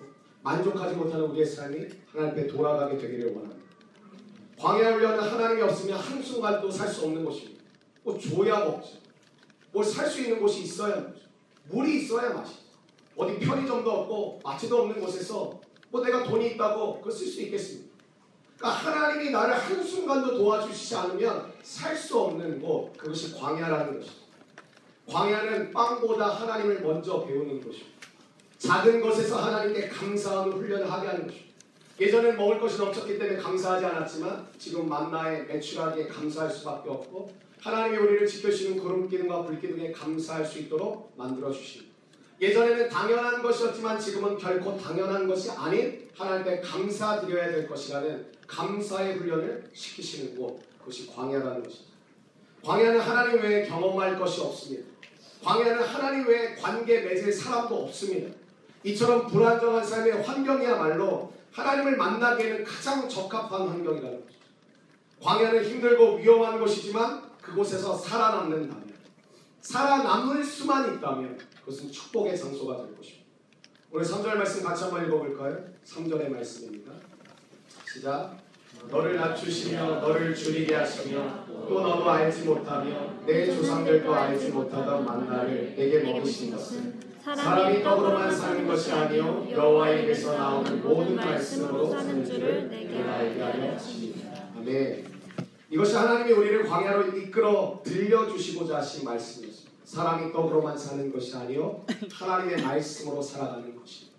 만족하지 0.44 0.96
못하는 0.96 1.26
우리의 1.26 1.46
삶이 1.46 1.88
하나님 2.12 2.32
앞에 2.32 2.48
돌아가게 2.48 2.98
되기를 2.98 3.34
원합니다. 3.34 3.63
광야 4.58 4.94
훈련은 4.94 5.20
하나님이 5.20 5.62
없으면 5.64 5.98
한순간도 5.98 6.72
살 6.72 6.88
수 6.88 7.06
없는 7.06 7.24
것입니다. 7.26 7.64
뭐 8.04 8.18
줘야 8.20 8.60
먹죠. 8.60 8.90
뭘살 9.72 10.08
수 10.08 10.22
있는 10.22 10.40
곳이 10.40 10.62
있어야 10.64 10.96
먹죠. 10.98 11.22
물이 11.70 12.04
있어야 12.04 12.34
마시죠. 12.34 12.64
어디 13.16 13.40
편의점도 13.40 13.90
없고 13.92 14.40
마트도 14.44 14.82
없는 14.82 15.00
곳에서 15.00 15.60
뭐 15.90 16.04
내가 16.04 16.24
돈이 16.24 16.52
있다고 16.52 16.98
그걸 16.98 17.12
쓸 17.12 17.28
수 17.28 17.42
있겠습니까? 17.44 17.94
그러니까 18.58 18.80
하나님이 18.80 19.30
나를 19.32 19.56
한순간도 19.56 20.38
도와주시지 20.38 20.96
않으면 20.96 21.54
살 21.64 21.96
수 21.96 22.20
없는 22.20 22.62
곳 22.62 22.96
그것이 22.98 23.34
광야라는 23.38 24.00
것입니다. 24.00 24.24
광야는 25.08 25.72
빵보다 25.72 26.30
하나님을 26.30 26.82
먼저 26.82 27.26
배우는 27.26 27.58
것입니다. 27.64 27.94
작은 28.58 29.02
것에서 29.02 29.38
하나님께 29.38 29.90
감사하는 29.90 30.54
훈련을 30.54 30.90
하게 30.90 31.08
하는 31.08 31.28
것입니다. 31.28 31.53
예전엔 32.00 32.36
먹을 32.38 32.60
것이 32.60 32.78
넘쳤기 32.80 33.20
때문에 33.20 33.38
감사하지 33.38 33.86
않았지만 33.86 34.48
지금 34.58 34.90
만나에 34.90 35.44
매출하기에 35.44 36.08
감사할 36.08 36.50
수밖에 36.50 36.90
없고 36.90 37.32
하나님이 37.62 37.98
우리를 37.98 38.28
지켜주시는 38.28 38.80
구름 38.80 39.08
기둥과 39.08 39.44
불 39.44 39.60
기둥에 39.60 39.92
감사할 39.92 40.46
수 40.46 40.60
있도록 40.60 41.14
만들어 41.16 41.52
주십니다. 41.52 41.94
예전에는 42.42 42.90
당연한 42.90 43.42
것이었지만 43.42 44.00
지금은 44.00 44.38
결코 44.38 44.78
당연한 44.78 45.28
것이 45.28 45.52
아닌 45.52 46.10
하나님께 46.16 46.62
감사드려야 46.62 47.52
될 47.52 47.68
것이라는 47.68 48.26
감사의 48.48 49.16
훈련을 49.18 49.70
시키시는 49.72 50.36
곳 50.36 50.60
그것이 50.80 51.08
광야라는 51.08 51.64
것입니다. 51.64 51.94
광야는 52.64 53.00
하나님 53.00 53.42
외에 53.42 53.66
경험할 53.66 54.18
것이 54.20 54.42
없습니다. 54.42 54.86
광야는 55.44 55.84
하나님 55.84 56.28
외에 56.28 56.56
관계 56.56 57.02
맺을 57.02 57.32
사람도 57.32 57.84
없습니다. 57.84 58.34
이처럼 58.84 59.28
불안정한 59.28 59.86
삶의 59.86 60.24
환경이야말로 60.24 61.32
하나님을 61.54 61.96
만나기에는 61.98 62.64
가장 62.64 63.08
적합한 63.08 63.68
환경이라는 63.68 64.26
것이죠. 64.26 64.44
광야는 65.22 65.64
힘들고 65.64 66.18
위험한 66.18 66.60
곳이지만 66.60 67.32
그곳에서 67.42 67.96
살아남는다면 67.96 68.94
살아남을 69.62 70.44
수만 70.44 70.96
있다면 70.96 71.38
그것은 71.60 71.92
축복의 71.92 72.38
장소가 72.38 72.78
될 72.78 72.96
것입니다. 72.96 73.24
오늘 73.92 74.06
3절 74.06 74.36
말씀 74.36 74.64
같이 74.64 74.84
한번 74.84 75.06
읽어볼까요? 75.06 75.64
3절의 75.86 76.30
말씀입니다. 76.30 76.92
시작. 77.88 78.38
너를 78.90 79.16
낮추시며 79.16 80.02
너를 80.02 80.36
줄이게 80.36 80.76
하시며 80.76 81.46
또 81.48 81.80
너도 81.80 82.10
알지 82.10 82.44
못하며 82.44 83.24
내 83.26 83.46
조상들도 83.46 84.14
알지 84.14 84.50
못하던 84.50 85.06
만나를 85.06 85.76
내게 85.78 86.00
먹이신 86.00 86.52
것은 86.52 87.13
사람이 87.24 87.82
떡으로만 87.82 88.36
사는 88.36 88.68
것이 88.68 88.92
아니요 88.92 89.48
여호와에게서 89.50 90.36
나오는 90.38 90.84
모든 90.84 91.16
말씀으로 91.16 91.90
사는 91.90 92.26
줄을 92.26 92.68
내가 92.68 93.14
알게 93.16 93.42
하려 93.42 93.74
하십니다. 93.74 94.50
아멘. 94.58 95.06
이것이 95.70 95.96
하나님이 95.96 96.34
우리를 96.34 96.66
광야로 96.66 97.18
이끌어 97.18 97.82
들려주시고자 97.86 98.78
하신 98.80 99.06
말씀이었습니다. 99.06 99.72
사람이 99.86 100.34
떡으로만 100.34 100.78
사는 100.78 101.14
것이 101.14 101.34
아니요 101.38 101.86
하나님의 102.12 102.62
말씀으로 102.62 103.22
살아가는 103.22 103.74
것입니다. 103.74 104.18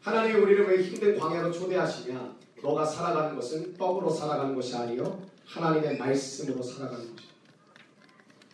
하나님이 0.00 0.40
우리를 0.40 0.66
왜 0.66 0.82
힘든 0.82 1.18
광야로 1.18 1.52
초대하시냐? 1.52 2.36
너가 2.62 2.86
살아가는 2.86 3.36
것은 3.36 3.76
떡으로 3.76 4.08
살아가는 4.08 4.54
것이 4.54 4.74
아니요 4.74 5.20
하나님의 5.44 5.98
말씀으로 5.98 6.62
살아가는 6.62 7.00
것입니다. 7.02 7.35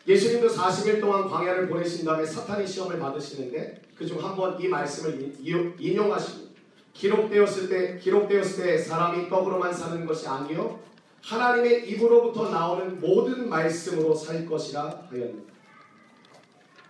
예수님도 0.06 0.48
40일 0.48 1.00
동안 1.00 1.28
광야를 1.28 1.68
보내신 1.68 2.04
다음에 2.04 2.24
사탄의 2.26 2.66
시험을 2.66 2.98
받으시는데 2.98 3.82
그중 3.96 4.22
한 4.22 4.34
번 4.36 4.58
이 4.60 4.66
말씀을 4.68 5.32
인용하시고 5.78 6.52
기록되었을 6.92 7.68
때 7.68 7.98
기록되었을 7.98 8.64
때 8.64 8.78
사람이 8.78 9.28
떡으로만 9.28 9.72
사는 9.72 10.04
것이 10.04 10.26
아니요 10.26 10.80
하나님의 11.22 11.88
입으로부터 11.88 12.50
나오는 12.50 13.00
모든 13.00 13.48
말씀으로 13.48 14.12
살 14.14 14.44
것이라 14.44 15.06
하였습니다. 15.08 15.52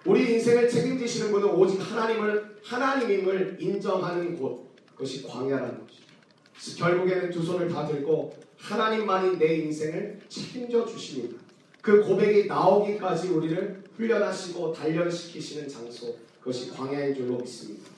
우리 0.07 0.33
인생을 0.33 0.69
책임지시는 0.69 1.31
분은 1.33 1.49
오직 1.51 1.79
하나님을 1.79 2.57
하나님임을 2.65 3.59
인정하는 3.61 4.37
곳 4.37 4.75
그것이 4.93 5.23
광야라는 5.23 5.87
것이죠. 5.87 6.85
결국에는 6.85 7.31
두 7.31 7.43
손을 7.43 7.69
다 7.69 7.87
들고 7.87 8.35
하나님만이 8.59 9.39
내 9.39 9.57
인생을 9.57 10.21
책임져 10.29 10.87
주십니다. 10.87 11.37
그 11.83 12.01
고백이 12.01 12.47
나오기까지 12.47 13.29
우리를 13.31 13.83
훈련하시고 13.97 14.73
단련시키시는 14.73 15.69
장소 15.69 16.15
그것이 16.39 16.71
광야인 16.71 17.13
줄로 17.13 17.37
믿습니다. 17.39 17.91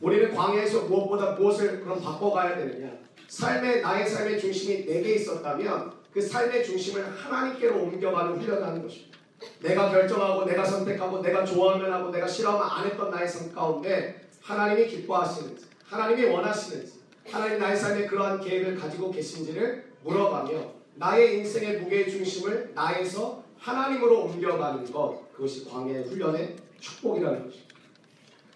우리는 0.00 0.34
광야에서 0.34 0.82
무엇보다 0.82 1.32
무엇을 1.32 1.80
그럼 1.80 2.02
바꿔가야 2.02 2.56
되느냐? 2.56 2.92
삶의 3.28 3.80
나의 3.80 4.08
삶의 4.08 4.40
중심이 4.40 4.84
내게 4.84 5.14
있었다면 5.14 5.92
그 6.12 6.20
삶의 6.20 6.64
중심을 6.64 7.04
하나님께로 7.16 7.80
옮겨가는 7.82 8.36
훈련을 8.38 8.66
하는 8.66 8.82
것입니다. 8.82 9.18
내가 9.60 9.90
결정하고 9.90 10.44
내가 10.44 10.64
선택하고 10.64 11.22
내가 11.22 11.44
좋아하면 11.44 11.92
하고 11.92 12.10
내가 12.10 12.26
싫어하면 12.26 12.66
안 12.68 12.86
했던 12.86 13.10
나의 13.10 13.28
삶 13.28 13.52
가운데 13.52 14.28
하나님이 14.40 14.88
기뻐하시는지 14.88 15.66
하나님이 15.86 16.24
원하시는지 16.24 16.92
하나님 17.30 17.60
나의 17.60 17.76
삶에 17.76 18.06
그러한 18.06 18.40
계획을 18.40 18.76
가지고 18.76 19.12
계신지를 19.12 19.92
물어가며 20.02 20.81
나의 20.94 21.38
인생의 21.38 21.80
무게의 21.80 22.10
중심을 22.10 22.72
나에서 22.74 23.42
하나님으로 23.58 24.24
옮겨가는 24.24 24.90
것 24.92 25.32
그것이 25.32 25.64
광야의 25.68 26.04
훈련의 26.04 26.56
축복이라는 26.80 27.44
것입니다. 27.44 27.74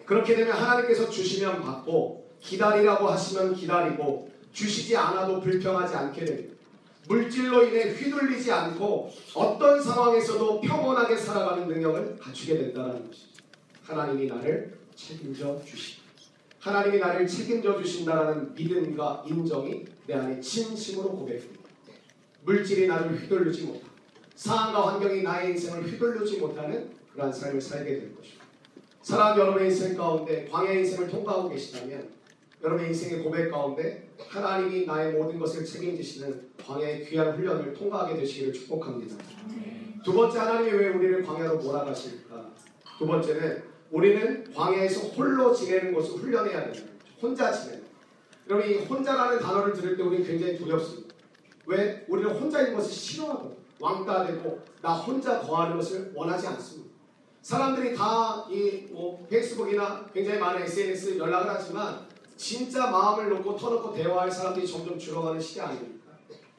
그렇게 0.05 0.35
되면 0.35 0.53
하나님께서 0.53 1.09
주시면 1.09 1.61
받고 1.61 2.29
기다리라고 2.39 3.07
하시면 3.07 3.55
기다리고 3.55 4.29
주시지 4.53 4.95
않아도 4.95 5.39
불평하지 5.41 5.95
않게 5.95 6.25
됩니다. 6.25 6.55
물질로 7.07 7.63
인해 7.65 7.93
휘둘리지 7.93 8.51
않고 8.51 9.09
어떤 9.33 9.81
상황에서도 9.81 10.61
평온하게 10.61 11.15
살아가는 11.15 11.67
능력을 11.67 12.17
갖추게 12.17 12.57
된다는 12.57 13.07
것이죠. 13.07 13.43
하나님이 13.83 14.27
나를 14.27 14.77
책임져 14.95 15.61
주십니다. 15.63 16.07
하나님이 16.59 16.99
나를 16.99 17.25
책임져 17.25 17.81
주신다라는 17.81 18.53
믿음과 18.53 19.23
인정이 19.25 19.85
내 20.05 20.15
안에 20.15 20.41
진심으로 20.41 21.11
고백됩니다. 21.11 21.56
물질이 22.47 22.87
나를 22.87 23.19
휘둘르지 23.19 23.63
못하고 23.63 23.87
상황과 24.35 24.93
환경이 24.93 25.21
나의 25.21 25.51
인생을 25.51 25.83
휘둘르지 25.83 26.37
못하는 26.37 26.89
그러한 27.11 27.33
삶을 27.33 27.59
살게 27.59 27.99
될 27.99 28.15
것입니다. 28.15 28.45
사랑하는 29.01 29.41
여러분의 29.41 29.69
인생 29.69 29.97
가운데 29.97 30.47
광야의 30.49 30.79
인생을 30.79 31.09
통과하고 31.09 31.49
계시다면 31.49 32.07
여러분의 32.63 32.89
인생의 32.91 33.23
고백 33.23 33.51
가운데 33.51 34.09
하나님이 34.29 34.85
나의 34.85 35.13
모든 35.13 35.37
것을 35.37 35.65
책임지시는 35.65 36.49
광야의 36.65 37.05
귀한 37.05 37.35
훈련을 37.35 37.73
통과하게 37.73 38.17
되시기를 38.17 38.53
축복합니다. 38.53 39.17
두 40.05 40.13
번째 40.13 40.39
하나님이 40.39 40.77
왜 40.77 40.87
우리를 40.87 41.23
광야로 41.23 41.57
몰아가실까? 41.57 42.49
두 42.97 43.05
번째는 43.05 43.63
우리는 43.91 44.53
광야에서 44.53 45.07
홀로 45.09 45.53
지내는 45.53 45.93
것을 45.93 46.15
훈련해야 46.19 46.71
된다. 46.71 46.91
혼자 47.21 47.51
지내는. 47.51 47.83
여러분 48.49 48.69
이 48.69 48.75
혼자라는 48.75 49.39
단어를 49.39 49.73
들을 49.73 49.97
때 49.97 50.03
우리는 50.03 50.25
굉장히 50.25 50.57
두렵습니다. 50.57 51.06
왜? 51.67 52.05
우리는 52.07 52.31
혼자 52.39 52.61
있는 52.61 52.75
것을 52.75 52.91
싫어하고 52.91 53.55
왕따 53.79 54.25
되고 54.27 54.59
나 54.81 54.93
혼자 54.95 55.39
거하는 55.39 55.75
것을 55.77 56.11
원하지 56.15 56.47
않습니다. 56.47 56.87
사람들이 57.41 57.95
다 57.95 58.47
이 58.49 58.87
뭐 58.91 59.25
페이스북이나 59.29 60.05
굉장히 60.13 60.39
많은 60.39 60.63
SNS 60.63 61.17
연락을 61.17 61.49
하지만 61.49 62.05
진짜 62.35 62.89
마음을 62.89 63.29
놓고 63.29 63.55
터놓고 63.57 63.93
대화할 63.93 64.31
사람들이 64.31 64.67
점점 64.67 64.97
줄어가는 64.97 65.39
시대 65.39 65.61
아닙니까? 65.61 66.11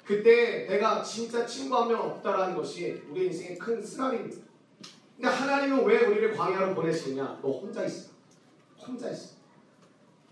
그때 0.05 0.67
내가 0.67 1.03
진짜 1.03 1.45
친구 1.47 1.77
한 1.77 1.88
명 1.88 2.00
없다라는 2.00 2.57
것이 2.57 3.03
우리 3.11 3.27
인생의 3.27 3.59
큰 3.59 3.83
쓰라립니다. 3.83 4.43
근데 5.17 5.29
하나님은 5.29 5.85
왜 5.85 6.07
우리를 6.07 6.35
광야로 6.37 6.75
보내시느냐? 6.75 7.41
너 7.43 7.50
혼자 7.50 7.85
있어. 7.85 8.11
혼자 8.79 9.11
있어. 9.11 9.31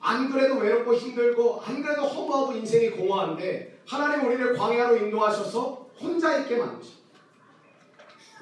안 0.00 0.30
그래도 0.30 0.56
외롭고 0.58 0.94
힘들고 0.94 1.60
안 1.60 1.82
그래도 1.82 2.02
허무하고 2.02 2.52
인생이 2.52 2.90
공허한데 2.90 3.75
하나님 3.86 4.26
우리를 4.26 4.56
광야로 4.56 4.96
인도하셔서 4.96 5.88
혼자 6.00 6.38
있게 6.38 6.56
만드십니다. 6.56 7.06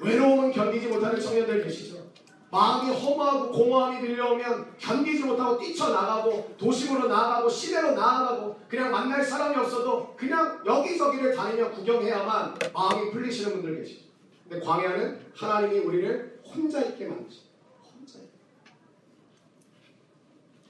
외로움은 0.01 0.51
견디지 0.51 0.87
못하는 0.87 1.19
청년들 1.19 1.63
계시죠? 1.63 2.03
마음이 2.51 2.91
허무하고 2.93 3.51
공허함이 3.51 3.99
들려오면 4.01 4.77
견디지 4.77 5.23
못하고 5.23 5.57
뛰쳐나가고 5.59 6.55
도심으로 6.57 7.07
나아가고 7.07 7.49
시내로 7.49 7.91
나아가고 7.91 8.59
그냥 8.67 8.91
만날 8.91 9.23
사람이 9.23 9.55
없어도 9.57 10.15
그냥 10.15 10.61
여기저기를 10.65 11.35
다니며 11.35 11.71
구경해야만 11.71 12.55
마음이 12.73 13.11
풀리시는 13.11 13.53
분들 13.53 13.77
계시죠. 13.81 14.05
근데 14.47 14.65
광야는 14.65 15.19
하나님이 15.35 15.79
우리를 15.79 16.41
혼자 16.45 16.81
있게 16.81 17.05
있게. 17.05 17.45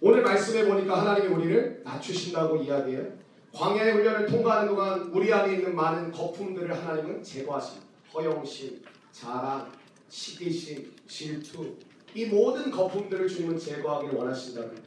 오늘 0.02 0.22
말씀해 0.22 0.68
보니까 0.68 1.02
하나님이 1.02 1.34
우리를 1.34 1.82
낮추신다고 1.84 2.58
이야기해요. 2.58 3.25
광야의 3.56 3.94
훈련을 3.94 4.26
통과하는 4.28 4.68
동안 4.68 5.00
우리 5.14 5.32
안에 5.32 5.54
있는 5.54 5.74
많은 5.74 6.12
거품들을 6.12 6.76
하나님은 6.76 7.24
제거하십니다. 7.24 7.88
허영심, 8.14 8.84
자랑, 9.14 9.72
시기심, 10.10 10.94
질투 11.08 11.74
이 12.14 12.26
모든 12.26 12.70
거품들을 12.70 13.28
주님은 13.30 13.58
제거하기를 13.58 14.16
원하신다는 14.16 14.70
거예요. 14.70 14.82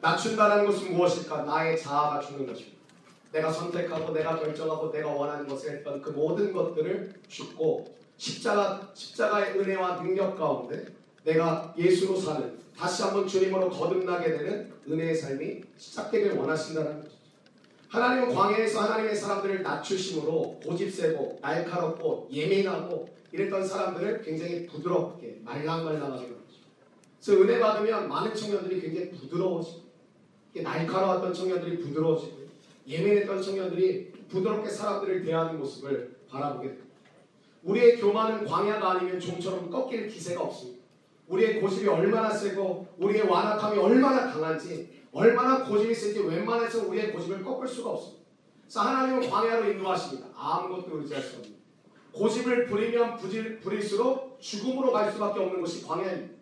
낮춘다는 0.00 0.66
것은 0.66 0.92
무엇일까? 0.92 1.42
나의 1.42 1.78
자아가 1.78 2.20
죽는 2.20 2.46
것입니다. 2.46 2.78
내가 3.30 3.52
선택하고 3.52 4.12
내가 4.12 4.40
결정하고 4.40 4.90
내가 4.90 5.08
원하는 5.08 5.46
것을 5.46 5.76
했던 5.76 6.02
그 6.02 6.10
모든 6.10 6.52
것들을 6.52 7.12
죽고 7.28 7.94
십자가 8.16 8.90
십자가의 8.92 9.56
은혜와 9.56 10.02
능력 10.02 10.36
가운데 10.36 10.84
내가 11.22 11.72
예수로 11.78 12.16
사는 12.16 12.58
다시 12.76 13.02
한번 13.02 13.28
주님으로 13.28 13.70
거듭나게 13.70 14.36
되는 14.36 14.72
은혜의 14.88 15.14
삶이 15.14 15.60
시작되길 15.76 16.32
원하신다는 16.32 17.02
거죠. 17.02 17.19
하나님은 17.90 18.32
광야에서 18.32 18.82
하나님의 18.82 19.16
사람들을 19.16 19.62
낮추심으로 19.62 20.60
고집세고 20.64 21.40
날카롭고 21.42 22.28
예민하고 22.30 23.08
이랬던 23.32 23.66
사람들을 23.66 24.22
굉장히 24.22 24.64
부드럽게 24.66 25.40
말랑말랑하게 25.44 26.22
만들죠. 26.22 26.40
그래서 27.20 27.42
은혜 27.42 27.58
받으면 27.58 28.08
많은 28.08 28.32
청년들이 28.32 28.80
굉장히 28.80 29.10
부드러워지고 29.10 29.82
날카로웠던 30.54 31.34
청년들이 31.34 31.80
부드러워지고 31.80 32.38
예민했던 32.86 33.42
청년들이 33.42 34.12
부드럽게 34.28 34.70
사람들을 34.70 35.24
대하는 35.24 35.58
모습을 35.58 36.16
바라보게 36.28 36.68
됩니다. 36.68 36.90
우리의 37.64 37.96
교만은 37.98 38.46
광야가 38.46 38.92
아니면 38.92 39.18
좀처럼 39.18 39.68
꺾일 39.68 40.06
기세가 40.06 40.40
없습니다. 40.42 40.80
우리의 41.26 41.60
고집이 41.60 41.88
얼마나 41.88 42.30
세고 42.30 42.86
우리의 42.98 43.28
완악함이 43.28 43.78
얼마나 43.78 44.32
강한지 44.32 44.99
얼마나 45.12 45.64
고집이 45.64 45.94
센지 45.94 46.20
웬만해서 46.20 46.86
우리의 46.86 47.12
고집을 47.12 47.42
꺾을 47.42 47.66
수가 47.66 47.90
없습니다. 47.90 48.24
그래서 48.62 48.80
하나님은 48.80 49.28
광야로 49.28 49.70
인도하십니다. 49.72 50.28
아무것도 50.36 51.00
의지할 51.00 51.22
수 51.22 51.36
없는 51.36 51.56
고집을 52.12 52.66
부리면 52.66 53.16
부질, 53.16 53.60
부릴수록 53.60 54.38
죽음으로 54.40 54.92
갈 54.92 55.10
수밖에 55.12 55.40
없는 55.40 55.60
것이 55.60 55.84
광야입니다. 55.86 56.34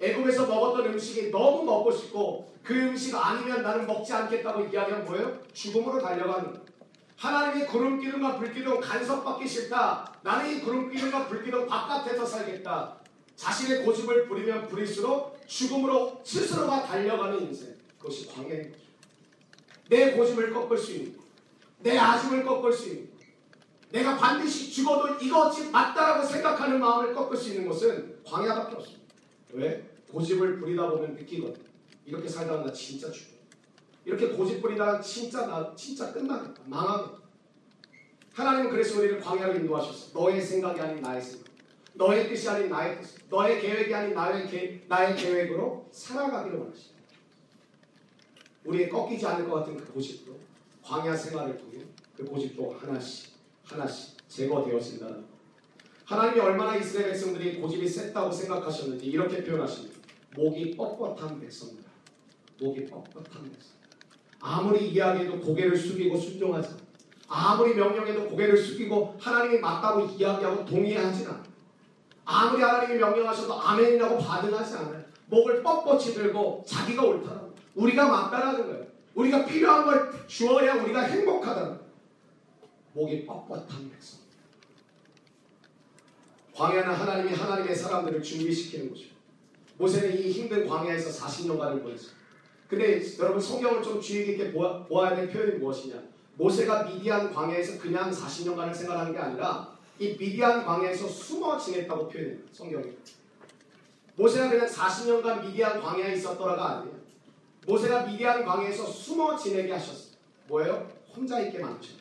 애굽에서 0.00 0.46
먹었던 0.46 0.86
음식이 0.92 1.30
너무 1.30 1.64
먹고 1.64 1.90
싶고 1.90 2.50
그 2.62 2.74
음식 2.74 3.14
아니면 3.14 3.62
나는 3.62 3.86
먹지 3.86 4.12
않겠다고 4.12 4.66
이야기한 4.66 5.04
뭐예요? 5.04 5.38
죽음으로 5.52 6.00
달려가는. 6.00 6.60
하나님이 7.16 7.66
구름 7.66 8.00
기둥과 8.00 8.38
불 8.38 8.52
기둥 8.52 8.80
간섭받기 8.80 9.46
싫다. 9.46 10.10
나는 10.22 10.56
이 10.56 10.60
구름 10.60 10.90
기둥과 10.90 11.26
불 11.26 11.44
기둥 11.44 11.66
바깥에서 11.66 12.24
살겠다. 12.24 12.96
자신의 13.36 13.84
고집을 13.84 14.26
부리면 14.26 14.68
부릴수록 14.68 15.38
죽음으로 15.46 16.20
스스로가 16.24 16.84
달려가는 16.84 17.42
인생. 17.42 17.79
그것이 18.00 18.26
광야인 18.28 18.72
거죠. 18.72 18.84
내 19.88 20.12
고집을 20.12 20.52
꺾을 20.52 20.78
수 20.78 20.92
있는 20.92 21.18
내 21.80 21.96
아심을 21.96 22.44
꺾을 22.44 22.72
수 22.72 22.88
있는 22.88 23.10
내가 23.90 24.16
반드시 24.16 24.72
죽어도 24.72 25.14
이것이 25.22 25.70
맞다라고 25.70 26.26
생각하는 26.26 26.80
마음을 26.80 27.12
꺾을 27.14 27.36
수 27.36 27.50
있는 27.50 27.68
것은 27.68 28.22
광야밖에 28.24 28.76
없습니다. 28.76 29.04
왜? 29.52 29.90
고집을 30.10 30.58
부리다 30.58 30.90
보면 30.90 31.14
느끼거든. 31.14 31.62
이렇게 32.06 32.28
살다가 32.28 32.64
나 32.64 32.72
진짜 32.72 33.10
죽어. 33.10 33.30
이렇게 34.04 34.28
고집 34.28 34.62
부리다가 34.62 35.00
진짜 35.00 35.46
나 35.46 35.74
진짜 35.76 36.12
끝나겠다. 36.12 36.62
망하겠다. 36.66 37.20
하나님은 38.32 38.70
그래서 38.70 38.98
우리를 38.98 39.20
광야로 39.20 39.54
인도하셨어. 39.56 40.18
너의 40.18 40.40
생각이 40.40 40.80
아닌 40.80 41.02
나의 41.02 41.20
생각. 41.20 41.50
너의 41.94 42.28
뜻이 42.28 42.48
아닌 42.48 42.70
나의 42.70 43.02
뜻. 43.02 43.28
너의 43.28 43.60
계획이 43.60 43.94
아닌 43.94 44.14
나의, 44.14 44.48
계, 44.48 44.84
나의 44.88 45.16
계획으로 45.16 45.88
살아가기를 45.92 46.58
원하십니다. 46.58 46.99
우리의 48.64 48.88
꺾이지 48.88 49.26
않을 49.26 49.48
것 49.48 49.56
같은 49.56 49.76
그 49.76 49.92
고집도 49.92 50.38
광야 50.82 51.16
생활을 51.16 51.56
통해 51.56 51.84
그 52.16 52.24
고집도 52.24 52.76
하나씩 52.80 53.32
하나씩 53.64 54.16
제거되어진다. 54.28 55.06
하나님이 56.04 56.40
얼마나 56.40 56.76
이스라엘 56.76 57.10
백성들이 57.10 57.60
고집이 57.60 57.88
셌다고 57.88 58.32
생각하셨는지 58.32 59.06
이렇게 59.06 59.44
표현하십니다. 59.44 60.00
목이 60.36 60.76
뻣뻣한 60.76 61.40
백성이다. 61.40 61.88
목이 62.60 62.86
뻣뻣한 62.86 63.50
백성. 63.50 63.80
아무리 64.40 64.90
이야기해도 64.90 65.40
고개를 65.40 65.76
숙이고 65.76 66.16
순종하지 66.16 66.74
아무리 67.28 67.74
명령해도 67.74 68.28
고개를 68.28 68.56
숙이고 68.56 69.16
하나님이 69.20 69.60
맞다고 69.60 70.06
이야기하고 70.06 70.64
동의하지 70.64 71.26
않아. 71.26 71.44
아무리 72.24 72.62
하나님이 72.62 72.98
명령하셔도 72.98 73.54
아멘이라고 73.54 74.18
반응하지 74.18 74.74
않아요. 74.76 75.04
목을 75.26 75.62
뻣뻣이 75.62 76.14
들고 76.14 76.64
자기가 76.66 77.04
옳다라고. 77.04 77.49
우리가 77.74 78.08
맞다라는 78.08 78.66
거예요. 78.66 78.86
우리가 79.14 79.44
필요한 79.44 79.84
걸 79.84 80.26
주어야 80.26 80.74
우리가 80.82 81.02
행복하다는 81.02 81.68
거예요. 81.68 81.90
목이 82.92 83.26
뻣뻣한 83.26 83.90
백성. 83.90 84.20
광야는 86.54 86.94
하나님이 86.94 87.34
하나님의 87.34 87.74
사람들을 87.74 88.22
준비시키는 88.22 88.90
곳이에요. 88.90 89.10
모세는 89.78 90.18
이 90.18 90.30
힘든 90.30 90.68
광야에서 90.68 91.26
40년간을 91.26 91.82
보냈어요. 91.82 92.12
근데 92.68 93.02
여러분 93.18 93.40
성경을 93.40 93.82
좀 93.82 94.00
주의 94.00 94.26
깊게 94.26 94.52
보아, 94.52 94.84
보아야 94.84 95.16
될 95.16 95.30
표현이 95.30 95.58
무엇이냐? 95.58 96.00
모세가 96.36 96.84
미디안 96.84 97.32
광야에서 97.32 97.78
그냥 97.78 98.10
40년간을 98.10 98.74
생활하는 98.74 99.12
게 99.12 99.18
아니라 99.18 99.76
이 99.98 100.16
미디안 100.16 100.64
광야에서 100.64 101.08
숨어 101.08 101.58
지냈다고 101.58 102.08
표현해요. 102.08 102.38
성경이. 102.52 102.86
모세가 104.16 104.50
그냥 104.50 104.66
40년간 104.66 105.46
미디안 105.46 105.80
광야에 105.80 106.14
있었더라가 106.14 106.78
아니에요. 106.78 107.00
모세가 107.66 108.04
미디안 108.04 108.44
광야에서 108.44 108.86
숨어 108.86 109.36
지내게 109.36 109.72
하셨어요. 109.72 110.14
뭐예요? 110.48 110.90
혼자 111.14 111.40
있게 111.40 111.58
만드셨어요. 111.58 112.00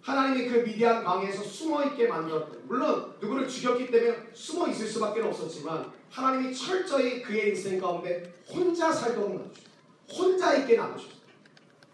하나님이 0.00 0.48
그 0.48 0.58
미디안 0.58 1.02
광야에서 1.02 1.42
숨어 1.42 1.84
있게 1.86 2.06
만들었대요. 2.06 2.62
물론 2.66 3.14
누구를 3.20 3.48
죽였기 3.48 3.90
때문에 3.90 4.16
숨어 4.32 4.68
있을 4.68 4.86
수밖에 4.86 5.20
없었지만 5.20 5.90
하나님이 6.10 6.54
철저히 6.54 7.22
그의 7.22 7.50
인생 7.50 7.80
가운데 7.80 8.32
혼자 8.48 8.92
살도록 8.92 9.34
놔주셨어요. 9.34 9.66
혼자 10.08 10.56
있게 10.58 10.76
놔두셨어요. 10.76 11.16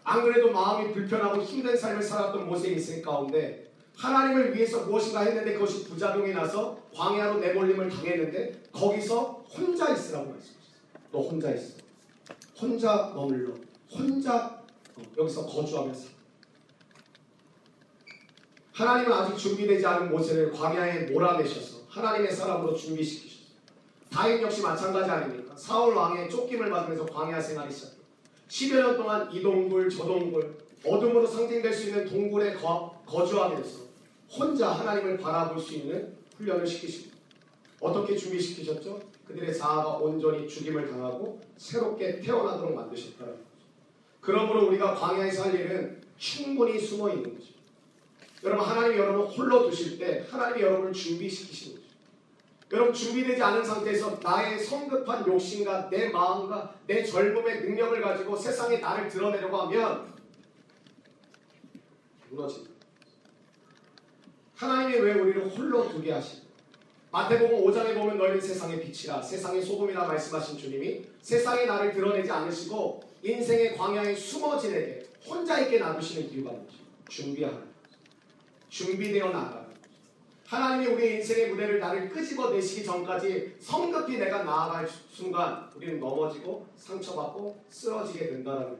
안 0.03 0.23
그래도 0.23 0.51
마음이 0.51 0.93
불편하고 0.93 1.41
힘든 1.41 1.75
삶을 1.75 2.03
살았던 2.03 2.47
모세의 2.47 2.73
인생 2.73 3.01
가운데 3.01 3.71
하나님을 3.97 4.55
위해서 4.55 4.85
무엇인가 4.85 5.21
했는데 5.21 5.53
그것이 5.53 5.85
부작용이 5.85 6.33
나서 6.33 6.77
광야로 6.93 7.39
내몰림을 7.39 7.89
당했는데 7.89 8.63
거기서 8.71 9.45
혼자 9.49 9.91
있으라고 9.91 10.31
말씀하셨어요. 10.31 10.63
너 11.11 11.19
혼자 11.19 11.51
있어. 11.51 11.82
혼자 12.59 13.11
머물러. 13.13 13.53
혼자 13.91 14.61
어, 14.95 15.01
여기서 15.17 15.45
거주하면서 15.45 16.09
하나님은 18.73 19.11
아직 19.11 19.37
준비되지 19.37 19.85
않은 19.85 20.11
모세를 20.11 20.51
광야에 20.51 21.11
몰아내셔서 21.11 21.83
하나님의 21.89 22.31
사람으로 22.31 22.75
준비시키셨어요. 22.75 23.43
다윗 24.09 24.41
역시 24.41 24.61
마찬가지 24.61 25.09
아닙니까? 25.09 25.55
사울 25.55 25.95
왕의 25.95 26.29
쫓김을 26.29 26.69
받으면서 26.69 27.05
광야 27.05 27.39
생활이 27.39 27.71
시작해요. 27.71 28.03
10여 28.47 28.75
년 28.75 28.97
동안 28.97 29.31
이 29.31 29.41
동굴 29.41 29.89
저 29.89 30.05
동굴 30.05 30.57
어둠으로 30.85 31.25
상징될 31.25 31.73
수 31.73 31.89
있는 31.89 32.05
동굴에 32.05 32.53
거, 32.55 33.01
거주하면서 33.05 33.83
혼자 34.31 34.71
하나님을 34.71 35.17
바라볼 35.17 35.59
수 35.59 35.75
있는 35.75 36.15
훈련을 36.37 36.65
시키십니다. 36.65 37.12
어떻게 37.83 38.15
준비시키셨죠? 38.15 38.97
그들의 39.27 39.53
자아가 39.53 39.97
온전히 39.97 40.47
죽임을 40.47 40.89
당하고 40.89 41.41
새롭게 41.57 42.21
태어나도록 42.21 42.73
만드셨다는 42.73 43.33
거죠. 43.33 43.43
그러므로 44.21 44.67
우리가 44.67 44.95
광야에서 44.95 45.43
할 45.43 45.55
일은 45.55 46.01
충분히 46.17 46.79
숨어 46.79 47.09
있는 47.09 47.37
거죠. 47.37 47.51
여러분 48.43 48.65
하나님이 48.65 48.97
여러분을 48.97 49.27
홀로 49.27 49.69
두실 49.69 49.99
때 49.99 50.25
하나님이 50.29 50.61
여러분을 50.61 50.93
준비시키시는 50.93 51.81
거죠. 51.81 51.93
여러분 52.71 52.93
준비되지 52.93 53.43
않은 53.43 53.63
상태에서 53.63 54.17
나의 54.23 54.59
성급한 54.59 55.27
욕심과 55.27 55.89
내 55.89 56.09
마음과 56.09 56.75
내 56.87 57.03
젊음의 57.03 57.63
능력을 57.63 58.01
가지고 58.01 58.37
세상에 58.37 58.77
나를 58.77 59.09
드러내려고 59.09 59.57
하면 59.57 60.13
무너집니다. 62.29 62.73
하나님이 64.55 64.99
왜 64.99 65.13
우리를 65.13 65.49
홀로 65.49 65.89
두게 65.89 66.13
하시고 66.13 66.42
마태복음 67.13 67.63
5장에 67.63 67.93
보면 67.93 68.17
너희는 68.17 68.41
세상의 68.41 68.81
빛이라 68.81 69.21
세상의 69.21 69.61
소금이라 69.61 70.07
말씀하신 70.07 70.57
주님이 70.57 71.05
세상에 71.21 71.65
나를 71.65 71.93
드러내지 71.93 72.31
않으시고 72.31 73.03
인생의 73.21 73.77
광야에 73.77 74.15
숨어 74.15 74.57
지내게 74.57 75.05
혼자 75.23 75.59
있게 75.59 75.77
놔두시는 75.77 76.31
이유가 76.31 76.49
뭐죠? 76.49 76.73
준비하는 77.07 77.59
거죠. 77.59 77.71
준비되어 78.69 79.31
거죠. 79.31 79.63
하나님이 80.47 80.91
우리의 80.91 81.15
인생의 81.17 81.51
무대를 81.51 81.79
나를 81.79 82.09
끄집어 82.09 82.49
내시기 82.49 82.83
전까지 82.83 83.57
성급히 83.59 84.17
내가 84.17 84.41
나아갈 84.41 84.89
순간 85.11 85.69
우리는 85.75 85.99
넘어지고 85.99 86.65
상처받고 86.75 87.63
쓰러지게 87.69 88.27
된다는 88.29 88.61
거예요. 88.63 88.77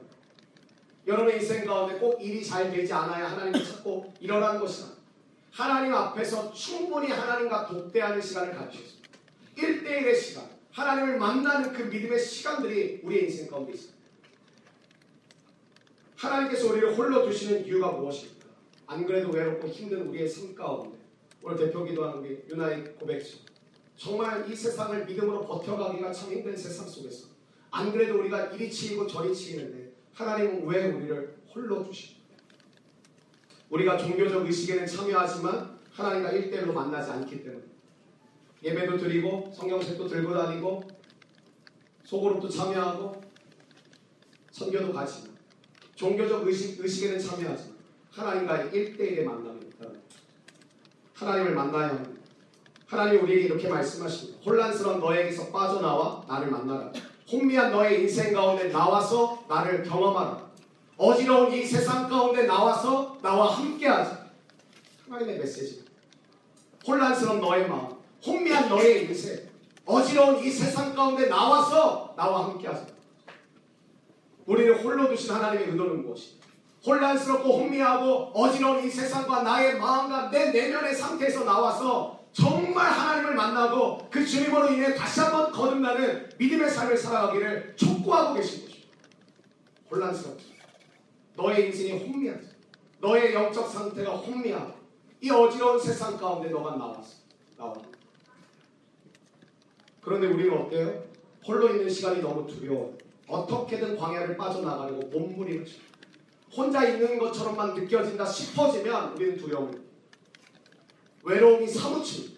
여러분의 1.06 1.36
인생 1.36 1.64
가운데 1.64 2.00
꼭 2.00 2.20
일이 2.20 2.44
잘 2.44 2.68
되지 2.72 2.92
않아야 2.92 3.30
하나님을 3.30 3.64
찾고 3.64 4.12
일어나는 4.18 4.58
것이 4.58 4.82
아니에요. 4.82 4.93
하나님 5.54 5.94
앞에서 5.94 6.52
충분히 6.52 7.12
하나님과 7.12 7.68
독대하는 7.68 8.20
시간을 8.20 8.54
가지셨습니다. 8.54 9.08
1대1의 9.56 10.16
시간, 10.16 10.48
하나님을 10.72 11.16
만나는 11.16 11.72
그 11.72 11.82
믿음의 11.82 12.18
시간들이 12.18 13.00
우리의 13.04 13.26
인생 13.26 13.46
가운데 13.46 13.72
있습니다. 13.72 14.04
하나님께서 16.16 16.72
우리를 16.72 16.96
홀로 16.96 17.24
두시는 17.24 17.64
이유가 17.66 17.92
무엇입니까? 17.92 18.48
안 18.88 19.06
그래도 19.06 19.30
외롭고 19.30 19.68
힘든 19.68 20.08
우리의 20.08 20.28
삶 20.28 20.56
가운데 20.56 20.98
오늘 21.40 21.56
대표 21.56 21.84
기도하는 21.84 22.18
우리 22.18 22.42
유나의 22.48 22.96
고백지 22.96 23.42
정말 23.96 24.50
이 24.50 24.56
세상을 24.56 25.06
믿음으로 25.06 25.46
버텨가기가 25.46 26.12
참 26.12 26.32
힘든 26.32 26.56
세상 26.56 26.88
속에서 26.88 27.28
안 27.70 27.92
그래도 27.92 28.18
우리가 28.18 28.46
이리 28.46 28.68
치이고 28.68 29.06
저리 29.06 29.32
치이는데 29.32 29.92
하나님은 30.14 30.66
왜 30.66 30.90
우리를 30.90 31.36
홀로 31.54 31.84
두십니까? 31.84 32.13
우리가 33.70 33.96
종교적 33.96 34.46
의식에는 34.46 34.86
참여하지만 34.86 35.78
하나님과 35.92 36.30
일대일로 36.30 36.72
만나지 36.72 37.10
않기 37.10 37.42
때문에 37.42 37.62
예배도 38.62 38.96
드리고 38.98 39.52
성경책도 39.54 40.08
들고 40.08 40.34
다니고 40.34 40.82
소그룹도 42.04 42.48
참여하고 42.48 43.20
선교도 44.50 44.92
가지만 44.92 45.34
종교적 45.94 46.46
의식, 46.46 46.80
의식에는 46.80 47.18
참여하지만 47.18 47.74
하나님과의 48.10 48.70
일대일의 48.72 49.24
만남이 49.24 49.60
있다. 49.66 49.88
하나님을 51.14 51.54
만나야 51.54 51.88
합니다. 51.88 52.20
하나님 52.86 53.22
우리에게 53.22 53.46
이렇게 53.46 53.68
말씀하십니다. 53.68 54.40
혼란스러운 54.44 55.00
너에게서 55.00 55.50
빠져나와 55.50 56.24
나를 56.28 56.50
만나라. 56.50 56.92
혼미한 57.30 57.72
너의 57.72 58.02
인생 58.02 58.32
가운데 58.32 58.68
나와서 58.68 59.44
나를 59.48 59.82
경험하라. 59.82 60.43
어지러운 60.96 61.52
이 61.52 61.64
세상 61.64 62.08
가운데 62.08 62.44
나와서 62.44 63.18
나와 63.22 63.56
함께하자. 63.56 64.24
하나님의 65.08 65.38
메시지. 65.38 65.84
혼란스러운 66.86 67.40
너의 67.40 67.68
마음, 67.68 67.88
혼미한 68.24 68.68
너의 68.68 69.04
인생, 69.04 69.48
어지러운 69.84 70.42
이 70.44 70.50
세상 70.50 70.94
가운데 70.94 71.26
나와서 71.26 72.14
나와 72.16 72.44
함께하자. 72.46 72.86
우리를 74.46 74.84
홀로 74.84 75.08
두신 75.08 75.32
하나님의 75.32 75.70
의도는 75.70 76.02
무엇입니까? 76.02 76.44
혼란스럽고 76.86 77.60
혼미하고 77.60 78.32
어지러운 78.34 78.84
이 78.84 78.90
세상과 78.90 79.42
나의 79.42 79.78
마음과 79.78 80.30
내 80.30 80.50
내면의 80.50 80.94
상태에서 80.94 81.44
나와서 81.44 82.20
정말 82.32 82.90
하나님을 82.90 83.34
만나고 83.34 84.08
그 84.10 84.26
주님으로 84.26 84.72
인해 84.72 84.94
다시 84.94 85.20
한번 85.20 85.50
거듭나는 85.50 86.28
믿음의 86.36 86.68
삶을 86.68 86.98
살아가기를 86.98 87.76
촉구하고 87.76 88.34
계신 88.34 88.66
것입니다. 88.66 88.88
혼란스럽죠. 89.90 90.53
너의 91.36 91.66
인생이 91.66 91.92
혼미하지. 91.92 92.48
너의 93.00 93.34
영적 93.34 93.68
상태가 93.68 94.16
혼미하고 94.16 94.74
이 95.20 95.30
어지러운 95.30 95.80
세상 95.80 96.16
가운데 96.16 96.48
너가 96.48 96.76
나왔어. 96.76 97.16
나와. 97.56 97.74
그런데 100.00 100.26
우리는 100.26 100.56
어때요? 100.56 101.04
홀로 101.46 101.68
있는 101.70 101.88
시간이 101.88 102.20
너무 102.20 102.46
두려워. 102.46 102.96
어떻게든 103.26 103.96
광야를 103.96 104.36
빠져나가려고 104.36 105.02
몸부림을 105.08 105.66
혼자 106.54 106.86
있는 106.86 107.18
것처럼만 107.18 107.74
느껴진다 107.74 108.24
싶어지면 108.26 109.14
우리는 109.14 109.36
두려움입니다. 109.36 109.82
외로움이 111.24 111.66
사무칩니다. 111.66 112.34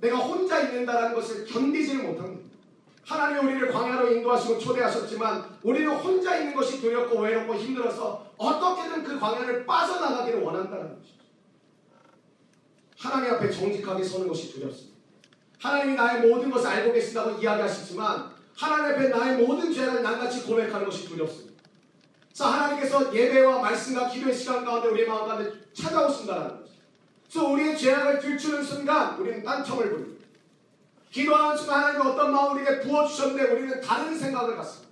내가 0.00 0.18
혼자 0.18 0.60
있는다는 0.60 1.14
것을 1.14 1.46
견디지를 1.46 2.04
못합니다. 2.04 2.37
하나님이 3.08 3.40
우리를 3.40 3.72
광야로 3.72 4.12
인도하시고 4.12 4.58
초대하셨지만 4.58 5.58
우리는 5.62 5.88
혼자 5.96 6.36
있는 6.36 6.54
것이 6.54 6.78
두렵고 6.78 7.20
외롭고 7.20 7.54
힘들어서 7.54 8.26
어떻게든 8.36 9.02
그 9.02 9.18
광야를 9.18 9.64
빠져나가기를 9.64 10.42
원한다는 10.42 10.98
것이죠. 10.98 11.18
하나님 12.98 13.32
앞에 13.32 13.50
정직하게 13.50 14.04
서는 14.04 14.28
것이 14.28 14.52
두렵습니다. 14.52 14.98
하나님이 15.58 15.94
나의 15.94 16.28
모든 16.28 16.50
것을 16.50 16.68
알고 16.68 16.92
계신다고 16.92 17.40
이야기하시지만 17.40 18.30
하나님 18.54 18.94
앞에 18.94 19.08
나의 19.08 19.46
모든 19.46 19.72
죄를 19.72 20.02
낱낱이 20.02 20.42
고백하는 20.42 20.84
것이 20.84 21.08
두렵습니다. 21.08 21.62
그래서 22.28 22.44
하나님께서 22.44 23.14
예배와 23.14 23.62
말씀과 23.62 24.08
기도의 24.10 24.34
시간 24.34 24.66
가운데 24.66 24.88
우리의 24.88 25.08
마음 25.08 25.26
가운데 25.26 25.50
찾아오신다는 25.72 26.60
것이죠. 26.60 26.78
그래서 27.26 27.48
우리의 27.48 27.78
죄악을 27.78 28.18
들추는 28.20 28.62
순간 28.62 29.18
우리는 29.18 29.42
딴청을 29.42 29.90
부립니다. 29.90 30.17
기도하는 31.10 31.56
순간 31.56 31.82
하나님이 31.82 32.06
어떤 32.06 32.32
마음을 32.32 32.62
우리에게 32.62 32.80
부어주셨는데 32.80 33.52
우리는 33.52 33.80
다른 33.80 34.18
생각을 34.18 34.56
갖습니다. 34.56 34.88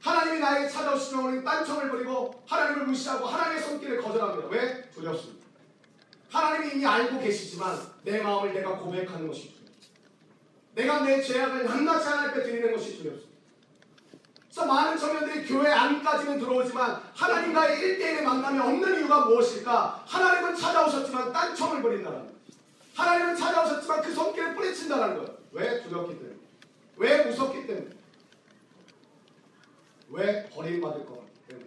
하나님이 0.00 0.40
나에게 0.40 0.68
찾아오시면 0.68 1.24
우리는 1.24 1.44
딴청을 1.44 1.90
부리고 1.90 2.42
하나님을 2.46 2.86
무시하고 2.86 3.26
하나님의 3.26 3.62
손길을 3.62 4.02
거절합니다. 4.02 4.48
왜? 4.48 4.90
두렵습니다. 4.90 5.46
하나님이 6.30 6.72
이미 6.72 6.86
알고 6.86 7.20
계시지만 7.20 7.78
내 8.02 8.20
마음을 8.20 8.52
내가 8.52 8.78
고백하는 8.78 9.28
것이 9.28 9.52
두려워. 9.52 9.62
내가 10.74 11.04
내 11.04 11.22
죄악을 11.22 11.64
낱낱이 11.64 12.08
하나님께 12.08 12.42
드리는 12.42 12.72
것이 12.72 12.98
두렵습니다. 12.98 13.32
그래서 14.52 14.66
많은 14.66 14.98
청년들이 14.98 15.46
교회 15.46 15.70
안까지는 15.70 16.38
들어오지만 16.38 17.00
하나님과의 17.14 17.80
일대일의 17.80 18.22
만남이 18.24 18.58
없는 18.58 18.98
이유가 18.98 19.26
무엇일까? 19.26 20.04
하나님은 20.06 20.56
찾아오셨지만 20.56 21.32
딴청을 21.32 21.80
부린다는 21.80 22.18
거예요. 22.18 22.32
하나님은 22.94 23.36
찾아오셨지만 23.36 24.02
그 24.02 24.14
손길을 24.14 24.54
뿌리친다는 24.54 25.16
거예요. 25.16 25.38
왜? 25.52 25.82
두렵기 25.82 26.18
때문에. 26.18 26.36
왜 26.96 27.24
무섭기 27.24 27.66
때문에. 27.66 27.90
왜 30.10 30.48
버림받을 30.50 31.06
것 31.06 31.24
때문에. 31.48 31.66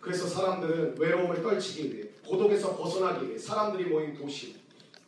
그래서 0.00 0.26
사람들은 0.26 0.98
외로움을 0.98 1.42
떨치기 1.42 1.94
위해 1.94 2.08
고독에서 2.26 2.76
벗어나기 2.76 3.28
위해 3.28 3.38
사람들이 3.38 3.88
모인 3.88 4.14
도시, 4.14 4.56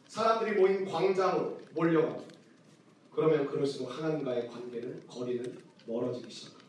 사람들이 0.09 0.59
모인 0.59 0.85
광장으로 0.87 1.61
몰려갑니다. 1.75 2.35
그러면 3.13 3.47
그럴수록 3.47 3.97
하나님과의 3.97 4.49
관계는 4.49 5.07
거리는 5.07 5.59
멀어지기 5.87 6.31
시작합니다. 6.31 6.60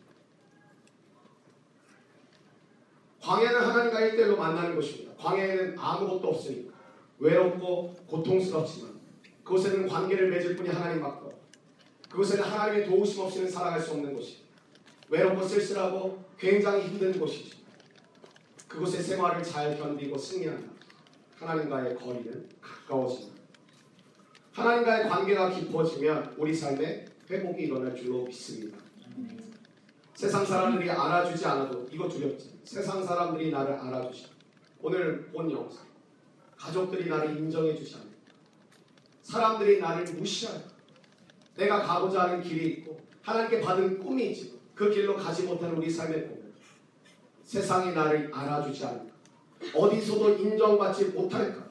광야는 3.21 3.61
하나님과 3.61 3.99
일대일로 4.01 4.37
만나는 4.37 4.75
곳입니다. 4.75 5.13
광야에는 5.17 5.77
아무것도 5.77 6.27
없으니까 6.27 6.73
외롭고 7.19 7.93
고통스럽지만 8.07 8.99
그곳에는 9.43 9.87
관계를 9.87 10.29
맺을 10.29 10.55
뿐이 10.55 10.69
하나님밖에 10.69 11.21
그곳에는 12.09 12.43
하나님의 12.43 12.87
도우심 12.87 13.21
없이는 13.21 13.49
살아갈 13.49 13.79
수 13.79 13.91
없는 13.91 14.13
곳이 14.13 14.39
외롭고 15.09 15.47
쓸쓸하고 15.47 16.23
굉장히 16.37 16.83
힘든 16.83 17.17
곳이죠. 17.17 17.57
그곳의 18.67 19.01
생활을 19.01 19.43
잘 19.43 19.77
견디고 19.77 20.17
승리한다. 20.17 20.71
하나님과의 21.35 21.95
거리는 21.95 22.49
가까워진다. 22.61 23.41
하나님과의 24.53 25.09
관계가 25.09 25.49
깊어지면 25.51 26.35
우리 26.37 26.53
삶에 26.53 27.05
회복이 27.29 27.63
일어날 27.63 27.95
줄로 27.95 28.25
믿습니다. 28.25 28.77
세상 30.21 30.45
사람들이 30.45 30.87
알아주지 30.87 31.43
않아도 31.47 31.89
이거 31.91 32.07
두렵지. 32.07 32.59
세상 32.63 33.03
사람들이 33.03 33.49
나를 33.49 33.73
알아주지. 33.73 34.27
오늘 34.83 35.25
본 35.31 35.49
영상. 35.49 35.83
가족들이 36.55 37.09
나를 37.09 37.37
인정해 37.37 37.75
주지 37.75 37.95
않아. 37.95 38.05
사람들이 39.23 39.79
나를 39.79 40.03
무시하고 40.13 40.61
내가 41.55 41.81
가고자 41.81 42.25
하는 42.25 42.43
길이 42.43 42.67
있고 42.73 43.01
하나님께 43.23 43.61
받은 43.61 43.97
꿈이 43.97 44.29
있지만 44.29 44.59
그 44.75 44.91
길로 44.91 45.15
가지 45.15 45.41
못하는 45.41 45.75
우리 45.75 45.89
삶의 45.89 46.27
보면 46.27 46.53
세상이 47.43 47.95
나를 47.95 48.29
알아주지 48.31 48.85
않을까 48.85 49.11
어디서도 49.73 50.37
인정받지 50.37 51.05
못할까 51.05 51.65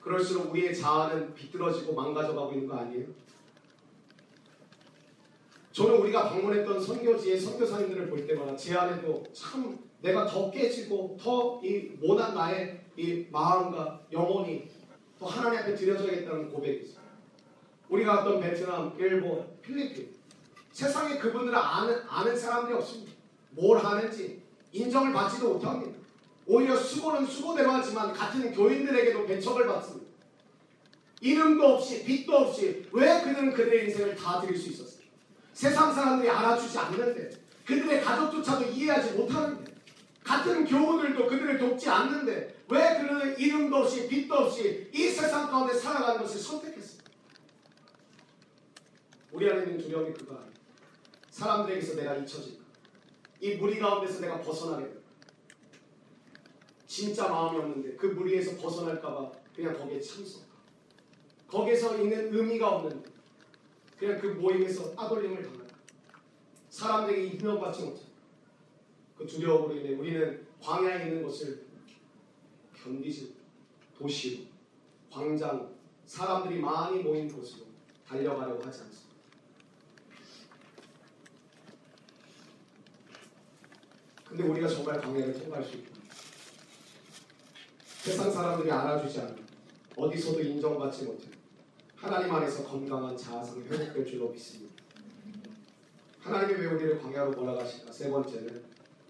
그럴수록 0.00 0.50
우리의 0.52 0.74
자아는 0.74 1.34
비뚤어지고 1.34 1.92
망가져가고 1.92 2.50
있는 2.54 2.66
거 2.66 2.78
아니에요? 2.78 3.08
저는 5.74 5.96
우리가 5.96 6.28
방문했던 6.28 6.80
선교지의 6.80 7.40
선교사님들을 7.40 8.08
볼 8.08 8.24
때마다 8.24 8.54
제 8.56 8.76
안에도 8.76 9.24
참 9.32 9.76
내가 10.00 10.24
더 10.24 10.48
깨지고 10.48 11.18
더 11.20 11.60
이 11.64 11.90
모난 12.00 12.32
나의 12.32 12.78
이 12.96 13.26
마음과 13.32 14.02
영혼이 14.12 14.68
또 15.18 15.26
하나님 15.26 15.58
앞에 15.58 15.74
드려져야겠다는 15.74 16.48
고백이 16.52 16.84
있어요. 16.84 17.02
우리가 17.88 18.18
갔던 18.18 18.40
베트남, 18.40 18.94
일본, 18.98 19.48
필리핀 19.62 20.14
세상에 20.70 21.18
그분들을 21.18 21.58
아는, 21.58 22.02
아는 22.08 22.36
사람들이 22.36 22.76
없습니다. 22.76 23.12
뭘 23.50 23.78
하는지 23.78 24.42
인정을 24.70 25.12
받지도 25.12 25.54
못합니다. 25.54 25.98
오히려 26.46 26.76
수고는 26.76 27.26
수고대로 27.26 27.72
하지만 27.72 28.12
같은 28.12 28.52
교인들에게도 28.52 29.26
배척을 29.26 29.66
받습니다. 29.66 30.06
이름도 31.20 31.66
없이 31.66 32.04
빛도 32.04 32.32
없이 32.32 32.86
왜 32.92 33.22
그들은 33.22 33.52
그들의 33.54 33.86
인생을 33.86 34.14
다 34.14 34.40
드릴 34.40 34.56
수 34.56 34.70
있었어요? 34.70 34.93
세상 35.54 35.94
사람들이 35.94 36.28
알아주지 36.28 36.76
않는데 36.76 37.30
그들의 37.64 38.02
가족조차도 38.02 38.64
이해하지 38.66 39.12
못하는데 39.12 39.72
같은 40.22 40.64
교우들도 40.66 41.26
그들을 41.26 41.58
돕지 41.58 41.88
않는데 41.88 42.64
왜 42.68 42.98
그들은 42.98 43.38
이름도 43.38 43.76
없이 43.76 44.08
빛도 44.08 44.34
없이 44.34 44.90
이 44.92 45.08
세상 45.08 45.48
가운데 45.50 45.72
살아가는 45.72 46.20
것을 46.20 46.40
선택했어요? 46.40 47.04
우리 49.32 49.50
안에 49.50 49.62
있는 49.62 49.78
두려움이 49.78 50.12
그거 50.12 50.34
아니에요. 50.34 50.52
사람들에게서 51.30 51.96
내가 51.96 52.16
잊혀질까? 52.16 52.64
이 53.40 53.54
무리 53.54 53.78
가운데서 53.78 54.20
내가 54.20 54.40
벗어나게 54.40 54.84
될까? 54.84 55.00
진짜 56.86 57.28
마음이 57.28 57.58
없는데 57.58 57.96
그 57.96 58.06
무리에서 58.06 58.56
벗어날까봐 58.56 59.32
그냥 59.54 59.78
거기에 59.78 60.00
참석. 60.00 60.42
거기서 61.48 61.98
있는 61.98 62.34
의미가 62.34 62.68
없는데 62.68 63.13
그냥 63.98 64.20
그 64.20 64.26
모임에서 64.26 64.94
따돌림을 64.94 65.42
당할까? 65.42 65.74
사람들에게 66.70 67.26
인정받지 67.26 67.82
못해. 67.84 68.00
그 69.16 69.26
두려움으로 69.26 69.76
인해 69.76 69.94
우리는 69.94 70.46
광야에 70.60 71.06
있는 71.08 71.22
것을 71.22 71.66
견디지 72.82 73.36
도시, 73.96 74.48
광장, 75.10 75.72
사람들이 76.04 76.58
많이 76.58 77.02
모인 77.02 77.32
곳으로 77.32 77.66
달려가려고 78.06 78.62
하지 78.64 78.82
않습니다. 78.82 79.14
근데 84.26 84.42
우리가 84.42 84.66
정말 84.66 85.00
광야를 85.00 85.32
통과할 85.34 85.64
수 85.64 85.76
있다. 85.76 85.94
세상 88.04 88.30
사람들이 88.30 88.70
알아주지 88.70 89.20
않아 89.20 89.34
어디서도 89.96 90.42
인정받지 90.42 91.04
못해 91.04 91.33
하나님 92.04 92.34
안에서 92.34 92.64
건강한 92.64 93.16
자아성이 93.16 93.62
회복될 93.62 94.04
줄로 94.04 94.28
믿습니다. 94.28 94.74
하나님이 96.20 96.60
왜 96.60 96.66
우리를 96.66 97.00
광야로 97.00 97.30
몰아가실까? 97.30 97.90
세 97.90 98.10
번째는 98.10 98.62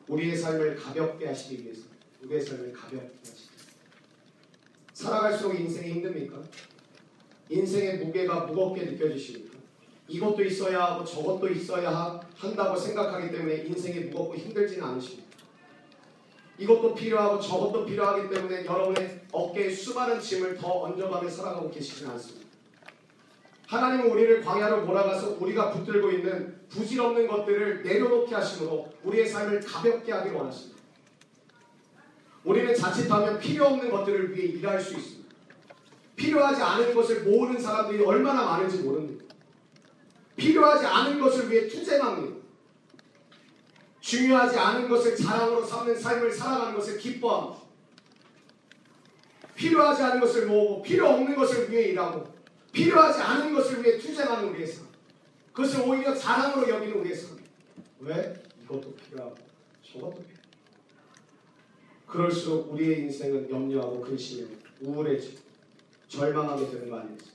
우리의 0.07 0.37
삶을 0.37 0.77
가볍게 0.77 1.27
하시기 1.27 1.65
위해서 1.65 1.83
우리의 2.23 2.41
삶을 2.41 2.73
가볍게 2.73 3.19
하시기 3.19 3.49
살아갈수록 4.93 5.59
인생이 5.59 5.95
힘듭니까? 5.95 6.41
인생의 7.49 7.99
무게가 7.99 8.47
무겁게 8.47 8.85
느껴지십니까? 8.85 9.59
이것도 10.07 10.45
있어야 10.45 10.85
하고 10.85 11.05
저것도 11.05 11.49
있어야 11.49 12.21
한다고 12.37 12.77
생각하기 12.77 13.33
때문에 13.33 13.65
인생이 13.65 14.05
무겁고 14.05 14.37
힘들지는 14.37 14.85
않으십니까? 14.85 15.25
이것도 16.59 16.95
필요하고 16.95 17.41
저것도 17.41 17.87
필요하기 17.87 18.33
때문에 18.33 18.65
여러분의 18.65 19.23
어깨에 19.33 19.69
수많은 19.69 20.21
짐을 20.21 20.57
더 20.57 20.83
얹어가며 20.83 21.29
살아가고 21.29 21.69
계시지는 21.73 22.13
않습니다. 22.13 22.44
하나님은 23.67 24.11
우리를 24.11 24.43
광야로 24.43 24.83
몰아가서 24.83 25.37
우리가 25.41 25.71
붙들고 25.71 26.11
있는 26.11 26.61
부질없는 26.69 27.27
것들을 27.27 27.83
내려놓게 27.83 28.35
하심으로 28.35 28.93
우리의 29.05 29.27
삶을 29.27 29.61
가볍게 29.61 30.13
하길 30.13 30.35
원하십니다. 30.35 30.75
우리는 32.45 32.75
자칫하면 32.75 33.39
필요 33.39 33.67
없는 33.67 33.91
것들을 33.91 34.37
위해 34.37 34.49
일할 34.49 34.79
수 34.81 34.95
있습니다. 34.95 35.35
필요하지 36.17 36.63
않은 36.63 36.95
것을 36.95 37.23
모으는 37.23 37.61
사람들이 37.61 38.05
얼마나 38.05 38.45
많은지 38.45 38.79
모릅니다. 38.79 39.25
필요하지 40.37 40.87
않은 40.87 41.21
것을 41.21 41.51
위해 41.51 41.67
투쟁합니다. 41.67 42.37
중요하지 44.01 44.59
않은 44.59 44.89
것을 44.89 45.17
자랑으로 45.17 45.65
삼는 45.65 45.99
삶을 45.99 46.31
살아가는 46.31 46.75
것을 46.75 46.99
기뻐합니다. 46.99 47.65
필요하지 49.55 50.03
않은 50.03 50.21
것을 50.21 50.47
모으고 50.47 50.83
필요 50.83 51.09
없는 51.09 51.35
것을 51.35 51.71
위해 51.71 51.85
일하고 51.89 52.27
필요하지 52.75 53.21
않은 53.23 53.55
것을 53.55 53.83
위해 53.85 53.97
투쟁하는 53.97 54.49
우리의 54.51 54.67
삶. 54.67 54.87
그것을 55.53 55.83
오히려 55.83 56.15
자랑으로 56.15 56.69
여기는 56.69 56.99
우리의 56.99 57.17
삶. 57.17 57.39
왜? 58.01 58.43
이것도 58.65 58.95
필요하고 58.97 59.37
저것도 59.83 60.17
필요하고. 60.17 60.45
그럴수록 62.07 62.73
우리의 62.73 63.01
인생은 63.03 63.49
염려하고 63.49 64.01
근심해 64.01 64.49
우울해지고 64.83 65.39
절망하게 66.09 66.71
되는 66.71 66.91
거 66.91 66.99
아니겠습니까? 66.99 67.35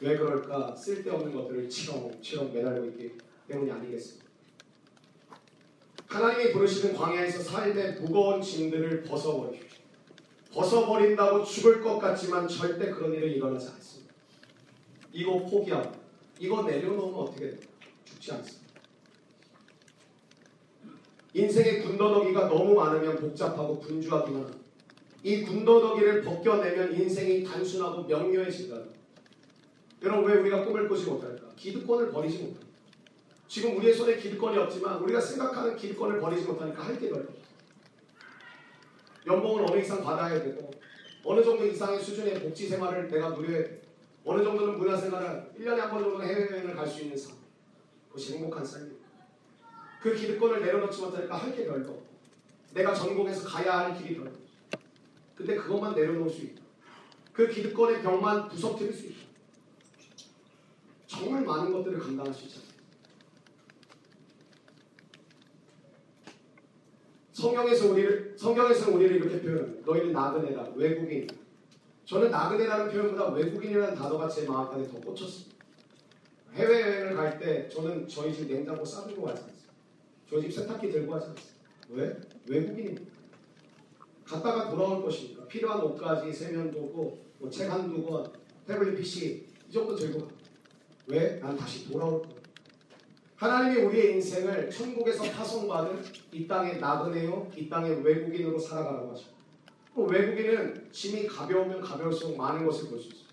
왜 0.00 0.16
그럴까? 0.18 0.74
쓸데없는 0.74 1.34
것들을 1.34 1.68
치렁 1.68 2.20
치렁 2.20 2.52
매달리고 2.52 2.86
있기 2.86 3.18
때문이 3.48 3.70
아니겠습니까? 3.70 4.26
하나님이 6.06 6.52
부르시는 6.52 6.94
광야에서 6.94 7.42
삶의 7.42 8.00
무거운 8.00 8.40
짐들을 8.40 9.02
벗어버리십시오. 9.02 9.76
벗어버린다고 10.52 11.44
죽을 11.44 11.82
것 11.82 11.98
같지만 11.98 12.48
절대 12.48 12.90
그런 12.90 13.12
일은 13.12 13.30
일어나지 13.30 13.68
않습니다. 13.68 14.05
이거 15.16 15.38
포기하고 15.38 15.92
이거 16.38 16.62
내려놓으면 16.62 17.14
어떻게 17.14 17.46
됩니까? 17.46 17.66
죽지 18.04 18.32
않습니다. 18.32 18.66
인생의 21.32 21.82
군더더기가 21.84 22.48
너무 22.48 22.74
많으면 22.74 23.16
복잡하고 23.16 23.80
분주하기만 23.80 24.42
합니다. 24.42 24.58
이 25.22 25.42
군더더기를 25.42 26.22
벗겨내면 26.22 26.94
인생이 26.94 27.44
단순하고 27.44 28.04
명료해진다. 28.04 28.76
여러분 30.02 30.30
왜 30.30 30.38
우리가 30.40 30.66
꿈을 30.66 30.86
꾸지 30.86 31.06
못할까? 31.06 31.48
기득권을 31.56 32.10
버리지 32.10 32.36
못합니다. 32.38 32.66
지금 33.48 33.78
우리의 33.78 33.94
손에 33.94 34.16
기득권이 34.18 34.58
없지만 34.58 35.02
우리가 35.02 35.18
생각하는 35.20 35.76
기득권을 35.76 36.20
버리지 36.20 36.44
못하니까 36.44 36.84
할 36.84 36.98
게 36.98 37.08
별로 37.08 37.22
없어요. 37.22 37.46
연봉은 39.26 39.70
어느 39.70 39.80
이상 39.80 40.04
받아야 40.04 40.42
되고 40.42 40.70
어느 41.24 41.42
정도 41.42 41.64
이상의 41.64 42.00
수준의 42.00 42.34
복지 42.42 42.68
생활을 42.68 43.08
내가 43.08 43.30
누려야 43.30 43.64
돼. 43.64 43.85
어느 44.26 44.42
정도는 44.42 44.76
문화 44.78 44.96
생활을 44.96 45.52
1년에 45.58 45.76
한 45.76 45.90
번 45.90 46.02
정도는 46.02 46.26
해외여행을 46.26 46.74
갈 46.74 46.86
수 46.86 47.02
있는 47.02 47.16
삶. 47.16 47.36
그것이 48.08 48.34
행복한 48.34 48.64
삶입니다. 48.64 49.06
그 50.02 50.14
기득권을 50.14 50.60
내려놓지 50.60 51.00
못하니까 51.00 51.36
할 51.36 51.54
게 51.54 51.64
별로 51.64 51.90
없고 51.90 52.06
내가 52.74 52.92
전공해서 52.92 53.48
가야 53.48 53.78
할 53.78 53.96
길이 53.96 54.16
별로 54.16 54.30
없어. 54.30 54.40
근데 55.36 55.54
그것만 55.54 55.94
내려놓을 55.94 56.28
수 56.28 56.42
있다. 56.42 56.62
그 57.32 57.46
기득권의 57.48 58.02
벽만 58.02 58.48
부서뜨릴 58.48 58.92
수 58.92 59.06
있다. 59.06 59.16
정말 61.06 61.42
많은 61.44 61.72
것들을 61.72 61.98
감당할 61.98 62.34
수 62.34 62.44
있잖아요. 62.46 62.66
성경에서 67.32 67.90
우리를 67.92 68.34
성경에서 68.38 68.90
우리를 68.90 69.16
이렇게 69.16 69.40
표현합니다. 69.42 69.82
너희는 69.86 70.12
나그네다, 70.12 70.70
외국인. 70.74 71.26
저는 72.06 72.30
나그네라는 72.30 72.90
표현보다 72.92 73.30
외국인이라는 73.32 73.94
단어가 73.96 74.28
제 74.28 74.46
마음판에 74.46 74.86
더 74.88 75.00
꽂혔습니다. 75.00 75.56
해외여행을 76.54 77.16
갈 77.16 77.38
때 77.38 77.68
저는 77.68 78.08
저희 78.08 78.32
집 78.32 78.46
냉장고 78.48 78.84
싸들고 78.84 79.22
가지 79.22 79.42
않습니다. 79.42 79.72
저희 80.30 80.42
집 80.42 80.52
세탁기 80.52 80.90
들고 80.90 81.12
가지 81.12 81.26
않습니다. 81.26 81.56
왜? 81.90 82.16
외국인입니다. 82.46 83.10
갔다가 84.24 84.70
돌아올 84.70 85.02
것이니까 85.02 85.46
필요한 85.46 85.80
옷까지 85.82 86.32
세면도구, 86.32 87.18
뭐책 87.40 87.70
한 87.70 87.88
두 87.92 88.04
권, 88.04 88.32
태블릿 88.66 88.96
PC 88.98 89.46
이 89.68 89.72
정도 89.72 89.94
들고 89.96 90.20
가. 90.20 90.28
왜? 91.08 91.38
난 91.40 91.56
다시 91.56 91.90
돌아올 91.90 92.22
거야. 92.22 92.36
하나님이 93.36 93.82
우리의 93.82 94.14
인생을 94.14 94.70
천국에서 94.70 95.24
파송받은 95.24 96.02
이 96.32 96.46
땅의 96.46 96.78
나그네요, 96.80 97.50
이 97.56 97.68
땅의 97.68 98.02
외국인으로 98.02 98.58
살아가라고 98.58 99.10
하죠. 99.10 99.35
그 99.96 100.02
외국인은 100.02 100.88
짐이 100.92 101.26
가벼우면 101.26 101.80
가벼울수록 101.80 102.36
많은 102.36 102.66
것을 102.66 102.90
볼 102.90 103.00
수 103.00 103.08
있어요. 103.08 103.26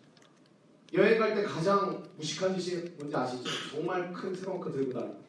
여행 0.93 1.19
갈 1.19 1.35
때 1.35 1.43
가장 1.43 2.01
무식한 2.15 2.57
짓이 2.57 2.81
뭔지 2.97 3.13
아시죠? 3.13 3.43
정말 3.69 4.13
큰 4.13 4.31
트렁크 4.31 4.71
들고 4.71 4.93
다니고 4.93 5.21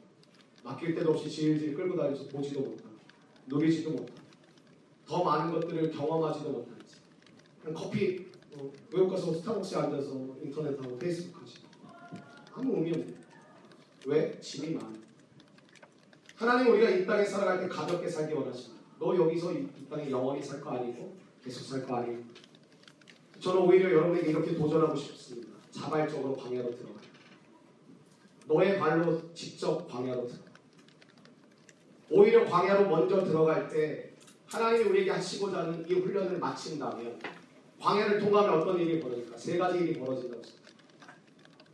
맡길 0.62 0.94
데도 0.94 1.11
없이 1.11 1.29
질질 1.29 1.75
끌고 1.75 1.97
다니면서 1.97 2.29
보지도 2.29 2.61
못하고 2.61 2.90
누리지도 3.49 3.90
못하고 3.90 4.20
더 5.07 5.25
많은 5.25 5.53
것들을 5.53 5.90
경험하지도 5.90 6.51
못하는 6.51 6.79
짓. 6.87 6.99
그냥 7.61 7.75
커피 7.83 8.27
어, 8.57 8.70
외국 8.92 9.09
가서 9.11 9.33
스타벅스에 9.35 9.79
앉아서 9.79 10.37
인터넷하고 10.40 10.97
페이스북 10.99 11.42
하지 11.42 11.55
아무 12.53 12.77
의미 12.77 12.90
없는 12.92 13.16
왜? 14.07 14.38
짐이 14.40 14.75
많아. 14.75 14.92
하나님 16.37 16.73
우리가 16.73 16.90
이 16.90 17.05
땅에 17.05 17.25
살아갈 17.25 17.61
때 17.61 17.66
가볍게 17.66 18.09
살기 18.09 18.35
원하십니다. 18.35 18.74
너 19.05 19.14
여기서 19.14 19.53
이, 19.53 19.69
이 19.79 19.87
땅에 19.90 20.11
영원히 20.11 20.43
살 20.43 20.62
거 20.62 20.71
아니고 20.71 21.14
계속 21.45 21.62
살 21.64 21.85
거 21.87 21.97
아니고. 21.97 22.23
저는 23.38 23.61
오히려 23.61 23.93
여러분에게 23.93 24.31
이렇게 24.31 24.55
도전하고 24.55 24.97
싶습니다. 24.97 25.51
자발적으로 25.71 26.35
광야로 26.35 26.75
들어가. 26.75 26.95
너의 28.47 28.79
발로 28.79 29.35
직접 29.35 29.87
광야로 29.87 30.27
들어가. 30.27 30.45
오히려 32.11 32.47
광야로 32.47 32.88
먼저 32.88 33.23
들어갈 33.25 33.69
때 33.69 34.14
하나님이 34.47 34.88
우리에게 34.88 35.11
하시고자 35.11 35.59
하는 35.59 35.85
이 35.90 35.95
훈련을 35.95 36.38
마친다면 36.38 37.19
광야를 37.81 38.21
통과하면 38.21 38.61
어떤 38.62 38.79
일이 38.79 39.01
벌어질까? 39.01 39.37
세 39.37 39.59
가지 39.59 39.79
일이 39.81 39.99
벌어진다고 39.99 40.40
했습니다. 40.43 40.73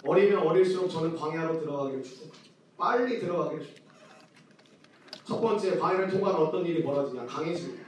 어리면 0.02 0.38
어릴수록 0.48 0.90
저는 0.90 1.14
광야로 1.14 1.60
들어가기를 1.60 2.02
축복합니다. 2.02 2.50
빨리 2.76 3.20
들어가기를 3.20 3.64
축복합니다. 3.64 3.89
첫 5.30 5.40
번째, 5.40 5.78
광야를 5.78 6.08
통과하면 6.10 6.48
어떤 6.48 6.66
일이 6.66 6.82
벌어지냐? 6.82 7.24
강해집니다. 7.24 7.84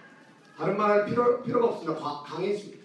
다른 0.56 0.76
말 0.76 0.92
할 0.92 1.06
필요, 1.06 1.42
필요가 1.42 1.66
없습니다. 1.70 2.00
과- 2.00 2.22
강해집니다. 2.22 2.84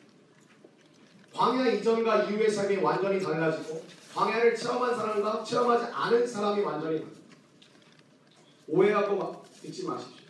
광야 1.32 1.68
이전과 1.74 2.24
이후의 2.24 2.50
삶이 2.50 2.78
완전히 2.78 3.22
달라지고 3.22 3.84
광야를 4.16 4.56
체험한 4.56 4.96
사람과 4.96 5.44
체험하지 5.44 5.86
않은 5.94 6.26
사람이 6.26 6.64
완전히. 6.64 7.06
오해하고 8.68 9.16
막 9.16 9.46
듣지 9.62 9.86
마십시오. 9.86 10.26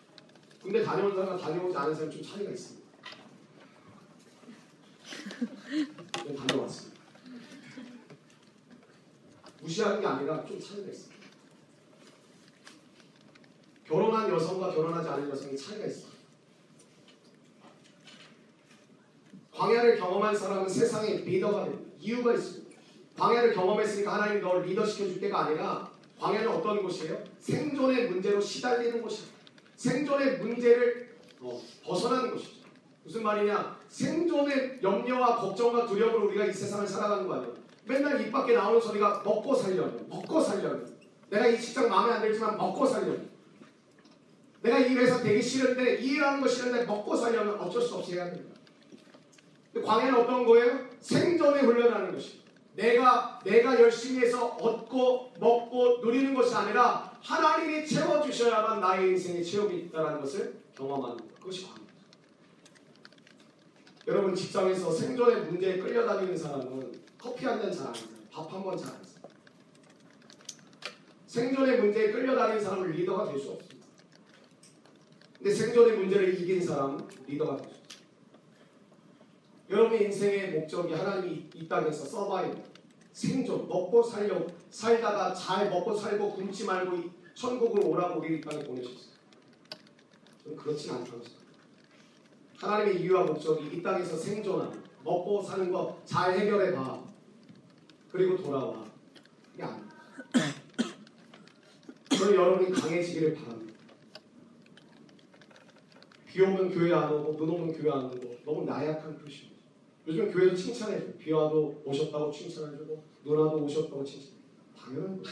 군대 0.61 0.83
다녀온 0.83 1.15
사람과 1.15 1.37
다녀오지 1.37 1.77
않은 1.77 1.95
사람이 1.95 2.13
좀 2.13 2.21
차이가 2.21 2.51
있습니다. 2.51 2.85
좀 6.25 6.35
다녀왔습니다. 6.35 6.97
무시하는 9.61 10.01
게 10.01 10.05
아니라 10.07 10.45
좀 10.45 10.59
차이가 10.59 10.85
있습니다. 10.91 11.16
결혼한 13.87 14.29
여성과 14.29 14.73
결혼하지 14.73 15.07
않은 15.07 15.29
여성이 15.29 15.55
차이가 15.55 15.85
있습니다. 15.85 16.17
광야를 19.53 19.97
경험한 19.97 20.35
사람은 20.35 20.67
세상의 20.67 21.21
리더가. 21.23 21.69
이유가 21.99 22.33
있습니다. 22.33 22.77
광야를 23.17 23.53
경험했으니까 23.53 24.13
하나님 24.13 24.41
널 24.41 24.61
리더 24.63 24.85
시켜줄 24.85 25.19
때가 25.19 25.45
아니라 25.45 25.89
광야는 26.19 26.47
어떤 26.49 26.83
곳이에요? 26.83 27.23
생존의 27.39 28.09
문제로 28.09 28.39
시달리는 28.39 29.01
곳입니다. 29.01 29.37
생존의 29.77 30.39
문제를 30.39 31.15
어, 31.39 31.59
벗어나는 31.83 32.31
곳이죠. 32.31 32.67
무슨 33.03 33.23
말이냐? 33.23 33.79
생존의 33.87 34.79
염려와 34.83 35.37
걱정과 35.37 35.87
두려움으로 35.87 36.27
우리가 36.27 36.45
이 36.45 36.53
세상을 36.53 36.85
살아가는 36.85 37.27
거 37.27 37.35
아니에요? 37.35 37.53
맨날 37.85 38.19
입 38.21 38.31
밖에 38.31 38.53
나오는 38.53 38.81
소리가 38.81 39.21
먹고 39.23 39.55
살려면, 39.55 40.05
먹고 40.09 40.41
살려면. 40.41 40.97
내가 41.29 41.47
이 41.47 41.59
직장 41.59 41.89
마음에 41.89 42.13
안 42.13 42.21
들지만 42.21 42.57
먹고 42.57 42.85
살려면. 42.85 43.36
내가 44.61 44.79
이 44.79 44.95
회사 44.95 45.21
되기 45.21 45.41
싫은데 45.41 45.97
이 46.01 46.13
일하는 46.13 46.41
거 46.41 46.47
싫은데 46.47 46.85
먹고 46.85 47.15
살려면 47.15 47.59
어쩔 47.59 47.81
수 47.81 47.95
없이 47.95 48.13
해야 48.13 48.25
됩니다. 48.25 48.55
광야는 49.85 50.19
어떤 50.21 50.45
거예요? 50.45 50.87
생존에 50.99 51.61
훈련하는 51.61 52.11
것입니다. 52.13 52.47
내가 52.75 53.39
내가 53.43 53.79
열심히 53.79 54.21
해서 54.25 54.47
얻고 54.47 55.33
먹고 55.39 55.99
누리는 56.03 56.33
것이 56.33 56.53
아니라 56.53 57.11
하나님이 57.21 57.87
채워 57.87 58.21
주셔야만 58.21 58.79
나의 58.79 59.09
인생에 59.09 59.41
채움이 59.41 59.77
있다는 59.85 60.21
것을 60.21 60.59
경험하는 60.75 61.17
것. 61.17 61.35
그것이 61.39 61.63
광야입니다. 61.63 61.87
여러분 64.07 64.35
직장에서 64.35 64.91
생존의 64.91 65.41
문제에 65.45 65.77
끌려다니는 65.79 66.37
사람은 66.37 66.91
커피 67.19 67.45
한 67.45 67.59
잔 67.59 67.71
잘 67.71 67.87
안 67.87 67.93
사요. 67.93 68.07
밥 68.31 68.47
한 68.53 68.63
번 68.63 68.77
잘 68.77 68.87
안 68.89 69.03
사요. 69.03 69.17
생존의 71.27 71.79
문제에 71.81 72.11
끌려다니는 72.11 72.63
사람은 72.63 72.91
리더가 72.91 73.25
될 73.25 73.39
수 73.39 73.51
없습니다. 73.51 73.66
근데 75.37 75.53
생존의 75.53 75.97
문제를 75.97 76.39
이긴 76.41 76.61
사람은 76.65 77.07
리더가 77.27 77.55
있습니다. 77.55 77.77
여러분의 79.69 80.05
인생의 80.05 80.51
목적이 80.51 80.93
하나님이 80.93 81.49
이 81.53 81.67
땅에서 81.67 82.05
서바이브, 82.05 82.57
생존, 83.11 83.67
먹고 83.67 84.01
살려 84.03 84.45
살다가 84.69 85.33
잘 85.33 85.69
먹고 85.69 85.95
살고 85.95 86.33
굶지 86.33 86.65
말고 86.65 86.97
이 86.97 87.11
천국을 87.35 87.85
오라고 87.85 88.19
우리 88.19 88.37
이 88.37 88.41
땅에 88.41 88.63
보내셨어요. 88.63 89.17
저는 90.43 90.57
그렇진 90.57 90.91
않다고 90.91 91.21
생각합니다. 91.21 91.47
하나님의 92.57 93.01
이유와 93.01 93.23
목적이 93.25 93.77
이 93.77 93.83
땅에서 93.83 94.17
생존하는, 94.17 94.81
먹고 95.03 95.41
사는 95.43 95.71
거 95.71 96.01
잘 96.05 96.39
해결해 96.39 96.73
봐. 96.73 97.03
그리고 98.11 98.37
돌아와. 98.37 98.85
이게 99.53 99.63
아닙니다. 99.63 99.95
저는 102.17 102.33
여러분이 102.35 102.71
강해지기를 102.71 103.35
바랍니다. 103.35 103.66
비 106.37 106.43
오면 106.43 106.69
교회 106.69 106.93
안 106.93 107.11
오고 107.11 107.35
눈 107.35 107.49
오면 107.49 107.73
교회 107.73 107.91
안 107.91 108.05
오고 108.05 108.37
너무 108.45 108.63
나약한 108.63 109.17
표시입니다. 109.17 109.59
요즘 110.05 110.31
교회도 110.31 110.55
칭찬해줘. 110.55 111.17
비 111.17 111.31
와도 111.31 111.81
오셨다고 111.83 112.31
칭찬해주고 112.31 113.03
눈 113.23 113.39
와도 113.39 113.63
오셨다고 113.63 114.05
칭찬해. 114.05 114.35
당연한 114.77 115.17
거죠. 115.17 115.31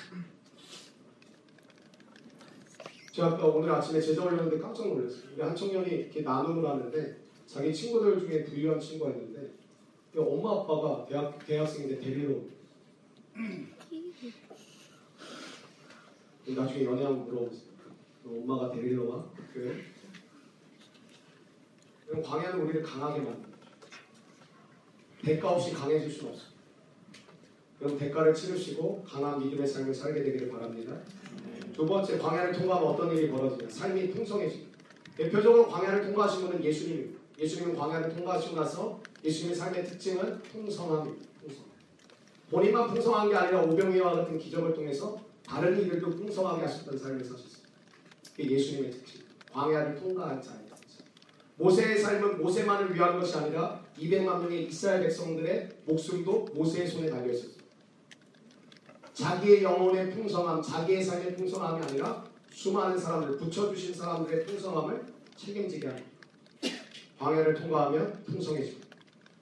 제가 3.11 3.27
아까 3.27 3.45
오늘 3.45 3.71
아침에 3.71 4.01
제자 4.01 4.25
올렸는데 4.25 4.57
깜짝 4.57 4.87
놀랐어요. 4.87 5.21
우리 5.35 5.43
한 5.43 5.55
청년이 5.55 5.87
이렇게 5.87 6.21
나눔을 6.21 6.67
하는데 6.67 7.17
자기 7.45 7.71
친구들 7.71 8.21
중에 8.21 8.43
부유한 8.43 8.79
친구가 8.79 9.11
있는데 9.11 9.51
그 10.11 10.23
엄마 10.23 10.53
아빠가 10.53 11.05
대학 11.05 11.37
대학생인데 11.45 11.99
데리러 11.99 12.33
온 12.33 12.49
거예요. 13.36 13.75
나중에 16.47 16.84
연애하면 16.84 17.25
물어보세요. 17.25 17.75
너 18.23 18.32
엄마가 18.32 18.71
데리러 18.71 19.03
와? 19.03 19.23
교회? 19.53 19.93
그럼 22.08 22.22
광야는 22.22 22.62
우리를 22.62 22.84
강하게 22.84 23.20
만듭니다. 23.20 23.56
대가 25.24 25.51
없이 25.51 25.74
강해질 25.74 26.12
수는 26.12 26.32
없어요. 26.32 26.49
그럼 27.80 27.97
대가를 27.97 28.34
치르시고 28.34 29.03
강한 29.08 29.39
믿음의 29.39 29.68
삶을 29.68 29.93
살게 29.93 30.24
되기를 30.24 30.49
바랍니다. 30.49 30.97
두 31.74 31.86
번째 31.86 32.18
광야를 32.18 32.53
통과하면 32.53 32.89
어떤 32.89 33.16
일이 33.16 33.30
벌어지냐? 33.30 33.70
삶이 33.70 34.12
풍성해집니다. 34.12 34.78
대표적으로 35.18 35.68
광야를 35.68 36.03
통과하신 36.06 36.41
분은 36.45 36.64
예수님입니다. 36.64 37.20
예수님은 37.39 37.76
광야를 37.76 38.16
통과하시고 38.16 38.56
나서 38.56 39.01
예수님의 39.24 39.56
삶의 39.56 39.86
특징은 39.86 40.41
풍성함입니다. 40.43 41.28
풍성. 41.41 41.66
본인만 42.49 42.88
풍성한 42.89 43.30
게 43.30 43.36
아니라 43.36 43.64
오병이와 43.64 44.14
같은 44.14 44.38
기적을 44.38 44.74
통해서 44.74 45.20
다른 45.45 45.82
이들도 45.82 46.10
풍성하게 46.12 46.62
하셨던 46.62 46.97
삶을 46.97 47.24
사셨습니다. 47.24 47.70
그게 48.36 48.51
예수님의 48.51 48.91
특징. 48.91 49.22
광야를 49.51 49.95
통과한 49.95 50.39
특징. 50.39 50.64
모세의 51.58 51.97
삶은 51.99 52.41
모세만을 52.41 52.93
위한 52.93 53.20
것이 53.20 53.38
아니라 53.38 53.82
200만 53.97 54.41
명의 54.41 54.66
이스라엘 54.66 55.01
백성들의 55.03 55.70
목숨도 55.86 56.49
모세의 56.53 56.88
손에 56.88 57.10
달려 57.10 57.32
있었어요. 57.32 57.56
자기의 59.14 59.64
영혼의 59.64 60.12
풍성함, 60.12 60.62
자기의 60.62 61.01
삶의 61.01 61.38
풍성함이 61.38 61.82
아니라 61.86 62.26
수많은 62.51 62.97
사람들, 62.97 63.38
붙여주신 63.38 63.93
사람들의 63.93 64.45
풍성함을 64.45 65.06
책임지게 65.38 65.88
합니다. 65.88 66.10
광야를 67.18 67.53
통과하면 67.53 68.24
풍성해집니다. 68.26 68.88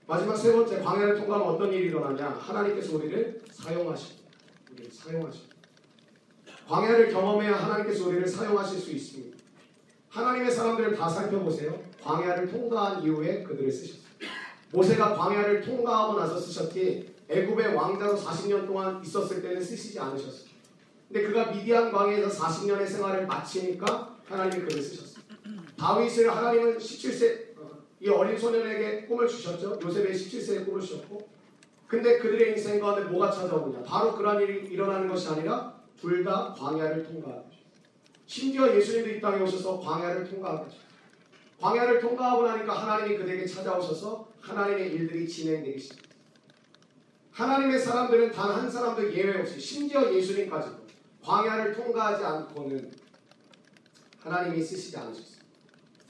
마지막 0.05 0.35
세 0.35 0.53
번째, 0.53 0.79
광야를 0.79 1.17
통과하면 1.17 1.47
어떤 1.47 1.73
일이 1.73 1.87
일어나냐? 1.87 2.29
하나님께서 2.29 2.95
우리를 2.97 3.41
사용하십니다. 3.51 4.29
우리를 4.71 4.91
사용하십니다. 4.91 5.55
광야를 6.67 7.11
경험해야 7.11 7.55
하나님께서 7.55 8.07
우리를 8.07 8.27
사용하실 8.27 8.79
수 8.79 8.91
있습니다. 8.91 9.37
하나님의 10.09 10.51
사람들을 10.51 10.95
다 10.95 11.09
살펴보세요. 11.09 11.81
광야를 12.03 12.49
통과한 12.49 13.03
이후에 13.03 13.43
그들을 13.43 13.71
쓰셨어요. 13.71 14.03
모세가 14.71 15.13
광야를 15.15 15.61
통과하고 15.61 16.19
나서 16.19 16.37
쓰셨지 16.39 17.13
애굽의 17.29 17.75
왕자로 17.75 18.17
40년 18.17 18.65
동안 18.67 19.01
있었을 19.03 19.41
때는 19.41 19.61
쓰시지 19.63 19.99
않으셨어요. 19.99 20.53
근데 21.07 21.27
그가 21.27 21.51
미디안 21.51 21.91
광야에서 21.91 22.29
40년의 22.29 22.87
생활을 22.87 23.27
마치니까 23.27 24.17
하나님이 24.27 24.65
그를 24.65 24.81
쓰셨어요. 24.81 25.23
다윗을 25.77 26.35
하나님은 26.35 26.77
17세 26.77 27.57
어, 27.57 27.69
이 27.99 28.09
어린 28.09 28.37
소년에게 28.37 29.05
꿈을 29.05 29.27
주셨죠. 29.27 29.79
요셉의 29.83 30.13
17세에 30.13 30.65
꿈을 30.65 30.81
주셨고 30.81 31.27
근데 31.87 32.17
그들의 32.17 32.51
인생 32.53 32.79
가운데 32.79 33.07
뭐가 33.09 33.29
찾아오느냐 33.29 33.83
바로 33.83 34.15
그런 34.15 34.41
일이 34.41 34.67
일어나는 34.67 35.07
것이 35.07 35.27
아니라 35.29 35.73
둘 35.99 36.23
다 36.23 36.53
광야를 36.57 37.03
통과하는 37.03 37.43
거죠. 37.43 37.57
심지어 38.25 38.75
예수님도 38.75 39.09
이 39.11 39.21
땅에 39.21 39.41
오셔서 39.41 39.79
광야를 39.79 40.27
통과하게 40.29 40.63
하죠. 40.63 40.77
광야를 41.63 42.01
통과하고 42.01 42.45
나니까 42.45 42.73
하나님이 42.73 43.17
그들에게 43.17 43.45
찾아오셔서 43.45 44.27
하나님의 44.41 44.91
일들이 44.91 45.25
진행되기 45.25 45.79
시작. 45.79 45.97
하나님의 47.31 47.79
사람들은 47.79 48.31
단 48.33 48.51
한 48.51 48.69
사람도 48.69 49.13
예외 49.13 49.39
없이 49.39 49.57
심지어 49.61 50.13
예수님까지도 50.13 50.75
광야를 51.23 51.73
통과하지 51.73 52.23
않고는 52.25 52.91
하나님이 54.19 54.61
쓰시지 54.61 54.97
않으셨어요. 54.97 55.41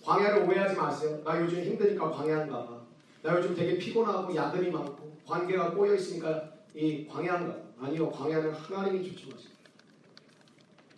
광야를 0.03 0.49
오해하지 0.49 0.75
마세요. 0.75 1.21
나 1.23 1.39
요즘 1.39 1.61
힘드니까 1.61 2.09
광야인가 2.09 2.65
봐. 2.65 2.81
나 3.21 3.37
요즘 3.37 3.55
되게 3.55 3.77
피곤하고 3.77 4.35
야근이 4.35 4.71
많고 4.71 5.15
관계가 5.27 5.71
꼬여 5.75 5.93
있으니까 5.93 6.51
이 6.73 7.05
광야인가 7.07 7.53
봐. 7.53 7.59
아니요. 7.79 8.09
광야는 8.09 8.51
하나님이 8.53 9.07
초청하십니다. 9.07 9.53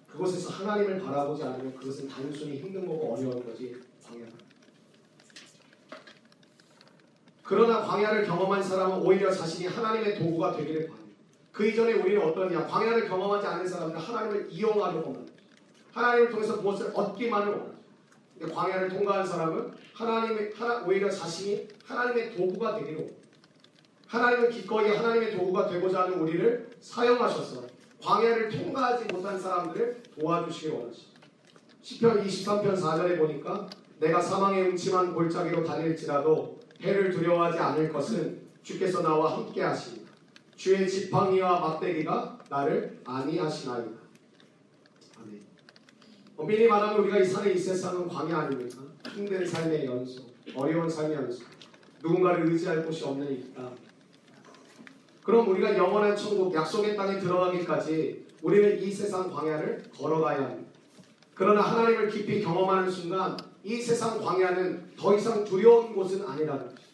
그곳에서 0.07 0.49
하나님을 0.49 1.01
바라보지 1.01 1.43
않으면 1.43 1.75
그것은 1.75 2.07
단순히 2.07 2.57
힘든 2.59 2.87
거고 2.87 3.13
어려운 3.15 3.45
거지 3.45 3.75
광야가. 4.01 4.45
그러나 7.45 7.79
광야를 7.81 8.25
경험한 8.25 8.61
사람은 8.61 9.01
오히려 9.03 9.31
자신이 9.31 9.67
하나님의 9.67 10.17
도구가 10.17 10.53
되기를 10.53 10.87
바랍니다. 10.87 11.15
그 11.51 11.67
이전에 11.67 11.93
우리는 11.93 12.21
어떠냐? 12.21 12.65
광야를 12.65 13.07
경험하지 13.07 13.45
않은 13.45 13.67
사람들은 13.67 14.01
하나님을 14.01 14.47
이용하려고 14.49 15.13
합니다. 15.13 15.33
하나님을 15.93 16.31
통해서 16.31 16.57
무엇을 16.57 16.91
얻기만을 16.93 17.47
원하죠. 17.49 17.75
근데 18.37 18.53
광야를 18.53 18.89
통과한 18.89 19.25
사람은 19.25 19.71
하나님의 19.93 20.53
하나, 20.55 20.83
오히려 20.85 21.09
자신이 21.09 21.67
하나님의 21.85 22.35
도구가 22.35 22.79
되기를. 22.79 23.15
하나님은 24.07 24.49
기꺼이 24.49 24.89
하나님의 24.95 25.37
도구가 25.37 25.69
되고자 25.69 26.01
하는 26.01 26.19
우리를 26.19 26.71
사용하셔서 26.81 27.63
광야를 28.03 28.49
통과하지 28.49 29.05
못한 29.13 29.39
사람들을 29.39 30.03
도와주시길 30.19 30.71
원하십니다. 30.71 31.21
시편 31.81 32.25
23편 32.25 32.75
4절에 32.75 33.17
보니까 33.19 33.67
내가 33.99 34.19
사망의 34.19 34.63
음침한 34.69 35.13
골짜기로 35.13 35.63
다닐지라도 35.63 36.54
해를 36.81 37.11
두려워하지 37.11 37.57
않을 37.57 37.91
것은 37.91 38.41
주께서 38.63 39.01
나와 39.01 39.37
함께 39.37 39.61
하시니 39.61 40.05
주의 40.55 40.89
지팡이와 40.89 41.59
막대기가 41.59 42.39
나를 42.49 42.99
안위하시나이다. 43.05 43.91
아멘. 45.21 45.41
엄밀히 46.37 46.67
말하면 46.67 47.01
우리가 47.01 47.19
이 47.19 47.25
산에 47.25 47.51
있을 47.51 47.75
사는 47.75 48.07
광야 48.07 48.37
아닙니까? 48.37 48.81
힘든 49.13 49.45
삶의 49.45 49.85
연속, 49.85 50.33
어려운 50.55 50.89
삶의 50.89 51.15
연속, 51.15 51.45
누군가를 52.01 52.49
의지할 52.51 52.85
곳이 52.85 53.03
없는 53.03 53.31
이 53.31 53.53
땅. 53.53 53.75
그럼 55.23 55.49
우리가 55.49 55.75
영원한 55.75 56.15
천국, 56.15 56.53
약속의 56.53 56.95
땅에 56.95 57.17
들어가기까지 57.19 58.25
우리는 58.43 58.79
이 58.79 58.91
세상 58.91 59.31
광야를 59.31 59.83
걸어가야 59.97 60.43
합니다. 60.43 60.69
그러나 61.33 61.61
하나님을 61.61 62.09
깊이 62.09 62.41
경험하는 62.41 62.89
순간 62.89 63.35
이 63.65 63.81
세상 63.81 64.23
광야는 64.23 64.93
더 64.95 65.15
이상 65.17 65.43
두려운 65.43 65.93
곳은 65.93 66.25
아니라는 66.25 66.63
것입니다. 66.63 66.85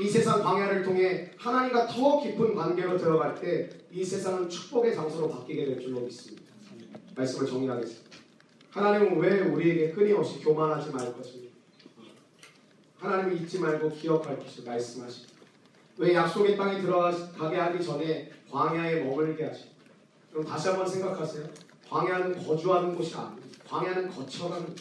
이 0.00 0.08
세상 0.08 0.42
광야를 0.42 0.82
통해 0.82 1.30
하나님과 1.38 1.86
더 1.86 2.20
깊은 2.20 2.54
관계로 2.54 2.98
들어갈 2.98 3.34
때 3.34 3.78
이 3.90 4.04
세상은 4.04 4.48
축복의 4.48 4.94
장소로 4.94 5.28
바뀌게 5.30 5.64
될 5.64 5.80
줄로 5.80 6.00
믿습니다. 6.00 6.44
말씀을 7.16 7.46
정리하겠습니다. 7.46 8.18
하나님은 8.70 9.18
왜 9.18 9.40
우리에게 9.40 9.92
끊임없이 9.92 10.40
교만하지 10.40 10.90
말 10.90 11.12
것입니까? 11.14 11.56
하나님을 12.98 13.40
잊지 13.40 13.58
말고 13.60 13.90
기억할 13.90 14.38
것을 14.38 14.64
말씀하십니다. 14.64 15.34
왜 15.96 16.14
약속의 16.14 16.56
땅에 16.56 16.80
들어가게 16.80 17.56
하기 17.56 17.82
전에 17.84 18.30
광야에 18.50 19.02
머물게 19.04 19.44
하십니까? 19.44 19.84
그럼 20.30 20.44
다시 20.44 20.68
한번 20.68 20.86
생각하세요. 20.86 21.48
광야는 21.88 22.46
거주하는 22.46 22.94
곳이 22.94 23.16
아닙니다. 23.16 23.37
광야는 23.68 24.10
거쳐가는 24.10 24.66
곳. 24.66 24.76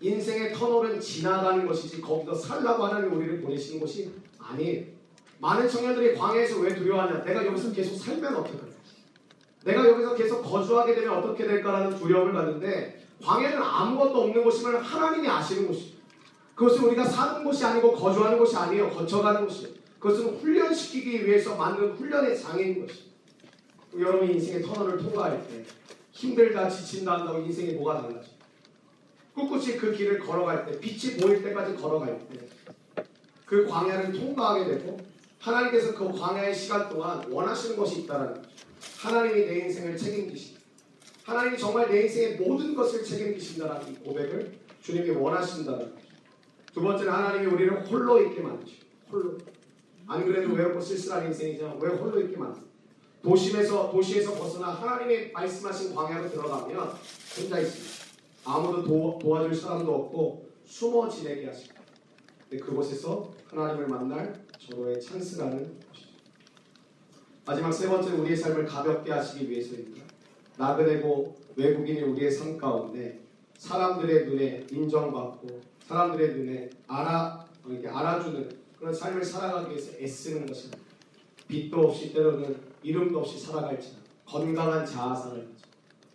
인생의 0.00 0.52
터널은 0.52 1.00
지나가는 1.00 1.66
것이지 1.66 2.00
거기서 2.00 2.34
살라고 2.34 2.84
하나님 2.84 3.12
우리를 3.14 3.40
보내시는 3.40 3.80
곳이 3.80 4.10
아니에요. 4.38 4.84
많은 5.38 5.68
청년들이 5.68 6.14
광야에서 6.14 6.60
왜 6.60 6.74
두려워하냐? 6.74 7.24
내가 7.24 7.44
여기서 7.44 7.72
계속 7.72 7.96
살면 7.96 8.36
어떡할까? 8.36 8.74
내가 9.64 9.88
여기서 9.88 10.14
계속 10.14 10.42
거주하게 10.42 10.94
되면 10.94 11.16
어떻게 11.16 11.46
될까라는 11.46 11.98
두려움을 11.98 12.32
갖는데 12.32 13.02
광야는 13.22 13.58
아무것도 13.62 14.22
없는 14.22 14.44
곳임을 14.44 14.82
하나님이 14.82 15.28
아시는 15.28 15.66
곳이에요. 15.66 15.94
그것은 16.54 16.84
우리가 16.84 17.04
사는 17.04 17.42
곳이 17.42 17.64
아니고 17.64 17.92
거주하는 17.92 18.38
곳이 18.38 18.56
아니에요. 18.56 18.90
거쳐가는 18.90 19.46
곳이에요. 19.46 19.74
그것은 19.98 20.36
훈련시키기 20.36 21.26
위해서 21.26 21.56
만든 21.56 21.92
훈련의 21.92 22.38
장애인 22.38 22.86
것이에요. 22.86 23.04
여러분이 23.98 24.34
인생의 24.34 24.62
터널을 24.62 24.98
통과할 24.98 25.46
때 25.48 25.64
힘들다 26.14 26.68
지친다 26.68 27.18
한다고 27.18 27.38
인생이 27.40 27.74
뭐가 27.74 28.02
달라져? 28.02 28.28
꿋꿋이 29.34 29.76
그 29.76 29.92
길을 29.92 30.20
걸어갈 30.20 30.64
때 30.64 30.80
빛이 30.80 31.16
보일 31.16 31.42
때까지 31.42 31.74
걸어갈 31.76 32.18
때 32.28 32.54
그 33.46 33.66
광야를 33.66 34.12
통과하게 34.12 34.64
되고 34.64 34.98
하나님께서 35.38 35.94
그 35.94 36.10
광야의 36.10 36.54
시간 36.54 36.88
동안 36.88 37.22
원하시는 37.30 37.76
것이 37.76 38.02
있다라는 38.02 38.34
거죠. 38.34 38.48
하나님이 38.98 39.44
내 39.46 39.58
인생을 39.60 39.96
책임지신다. 39.96 40.60
하나님이 41.24 41.58
정말 41.58 41.90
내 41.90 42.02
인생의 42.02 42.36
모든 42.36 42.74
것을 42.74 43.04
책임지신다라는 43.04 43.92
이 43.92 43.94
고백을 43.96 44.54
주님이 44.82 45.10
원하신다는. 45.10 45.94
두 46.72 46.80
번째는 46.80 47.12
하나님이 47.12 47.46
우리를 47.52 47.86
홀로 47.86 48.20
있게 48.22 48.40
만드시고 48.40 48.84
홀로 49.10 49.38
안 50.06 50.24
그래도 50.24 50.52
외롭고 50.52 50.80
쓸쓸한 50.80 51.26
인생이지만 51.26 51.78
왜 51.80 51.90
홀로 51.90 52.20
있게 52.20 52.36
만드세요? 52.36 52.66
도심에서 53.24 53.90
도시에서 53.90 54.34
벗어나 54.34 54.68
하나님의 54.68 55.32
말씀하신 55.32 55.94
광야로 55.94 56.28
들어가면 56.28 56.94
혼자 57.38 57.58
있습니다. 57.58 57.94
아무도 58.44 58.84
도, 58.84 59.18
도와줄 59.20 59.54
사람도 59.54 59.94
없고 59.94 60.46
숨어 60.66 61.08
지내게 61.08 61.46
하십니다. 61.46 61.80
근데 62.42 62.62
그곳에서 62.62 63.32
하나님을 63.46 63.88
만날 63.88 64.44
절호의 64.58 65.00
찬스라는 65.00 65.56
것이죠. 65.58 66.08
마지막 67.46 67.72
세 67.72 67.88
번째 67.88 68.12
우리의 68.12 68.36
삶을 68.36 68.66
가볍게 68.66 69.10
하시기 69.10 69.48
위해서입니다. 69.48 70.04
나그네고 70.58 71.34
외국인이 71.56 72.02
우리의 72.02 72.30
삶 72.30 72.58
가운데 72.58 73.20
사람들의 73.56 74.26
눈에 74.26 74.66
인정받고 74.70 75.62
사람들의 75.86 76.34
눈에 76.36 76.70
알아 76.86 77.46
알아주는 77.86 78.50
그런 78.78 78.92
삶을 78.92 79.24
살아가기 79.24 79.70
위해서 79.70 79.96
애쓰는 79.98 80.44
것입니다. 80.44 80.78
빛도 81.48 81.88
없이 81.88 82.12
때로는 82.12 82.73
이름도 82.84 83.18
없이 83.18 83.38
살아갈지라 83.38 83.96
건강한 84.26 84.84
자아상을 84.84 85.48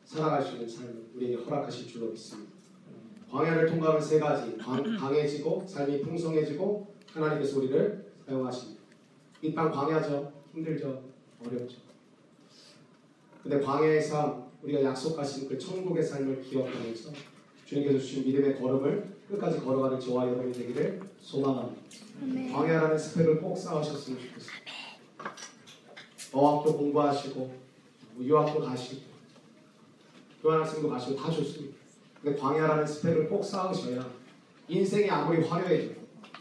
살아갈 0.06 0.42
수 0.44 0.54
있는 0.54 0.70
삶을 0.70 1.10
우리에게 1.16 1.44
허락하실 1.44 1.88
줄로 1.88 2.08
믿습니다. 2.12 2.54
광야를 3.32 3.68
통과하는 3.68 4.02
세 4.02 4.20
가지 4.20 4.58
강, 4.58 4.84
강해지고 4.98 5.66
삶이 5.68 6.02
풍성해지고 6.02 6.96
하나님께서 7.14 7.58
우리를 7.60 8.12
사용하십니다. 8.26 8.82
이 9.42 9.54
땅 9.54 9.72
광야죠. 9.72 10.32
힘들죠. 10.54 11.02
어렵죠. 11.46 11.78
근데 13.44 13.60
광야의 13.60 14.02
삶 14.02 14.44
우리가 14.64 14.84
약속하신 14.84 15.48
그 15.48 15.58
천국의 15.58 16.04
삶을 16.04 16.42
기억하면서 16.42 17.12
주님께서 17.66 18.00
주신 18.00 18.26
믿음의 18.26 18.60
걸음을 18.60 19.18
끝까지 19.30 19.60
걸어가는 19.60 20.00
저와 20.00 20.28
여러분이 20.28 20.52
되기를 20.52 21.00
소망합니다. 21.22 21.82
광야라는 22.52 22.98
스펙을 22.98 23.40
꼭 23.42 23.56
쌓으셨으면 23.56 24.20
좋겠습니다. 24.20 24.59
어학도 26.32 26.78
공부하시고 26.78 27.60
유학도 28.20 28.62
가시고 28.62 29.02
교환학생도 30.42 30.90
가시고 30.90 31.16
다 31.16 31.32
좋습니다. 31.32 31.78
근데 32.22 32.40
광야라는 32.40 32.86
스펙을 32.86 33.30
꼭 33.30 33.44
쌓으셔야 33.44 34.10
인생이 34.68 35.10
아무리 35.10 35.42
화려해져도 35.42 35.96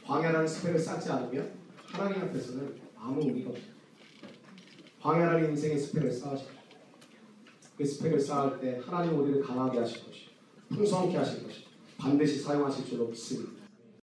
광야라는 0.04 0.46
스펙을 0.46 0.78
쌓지 0.78 1.10
않으면 1.10 1.52
하나님 1.86 2.22
앞에서는 2.22 2.76
아무 2.96 3.20
의미가 3.20 3.50
없습니다. 3.50 3.74
광야라는 5.00 5.50
인생의 5.50 5.78
스펙을 5.78 6.10
쌓으십시오. 6.10 6.58
그 7.76 7.84
스펙을 7.84 8.20
쌓을 8.20 8.60
때 8.60 8.80
하나님 8.84 9.18
우리를 9.18 9.40
강하게 9.42 9.78
하실 9.78 10.04
것이고 10.04 10.30
풍성케 10.68 11.16
하실 11.16 11.44
것이고 11.44 11.68
반드시 11.96 12.40
사용하실 12.40 12.86
줄로 12.86 13.06
믿습니다. 13.06 13.57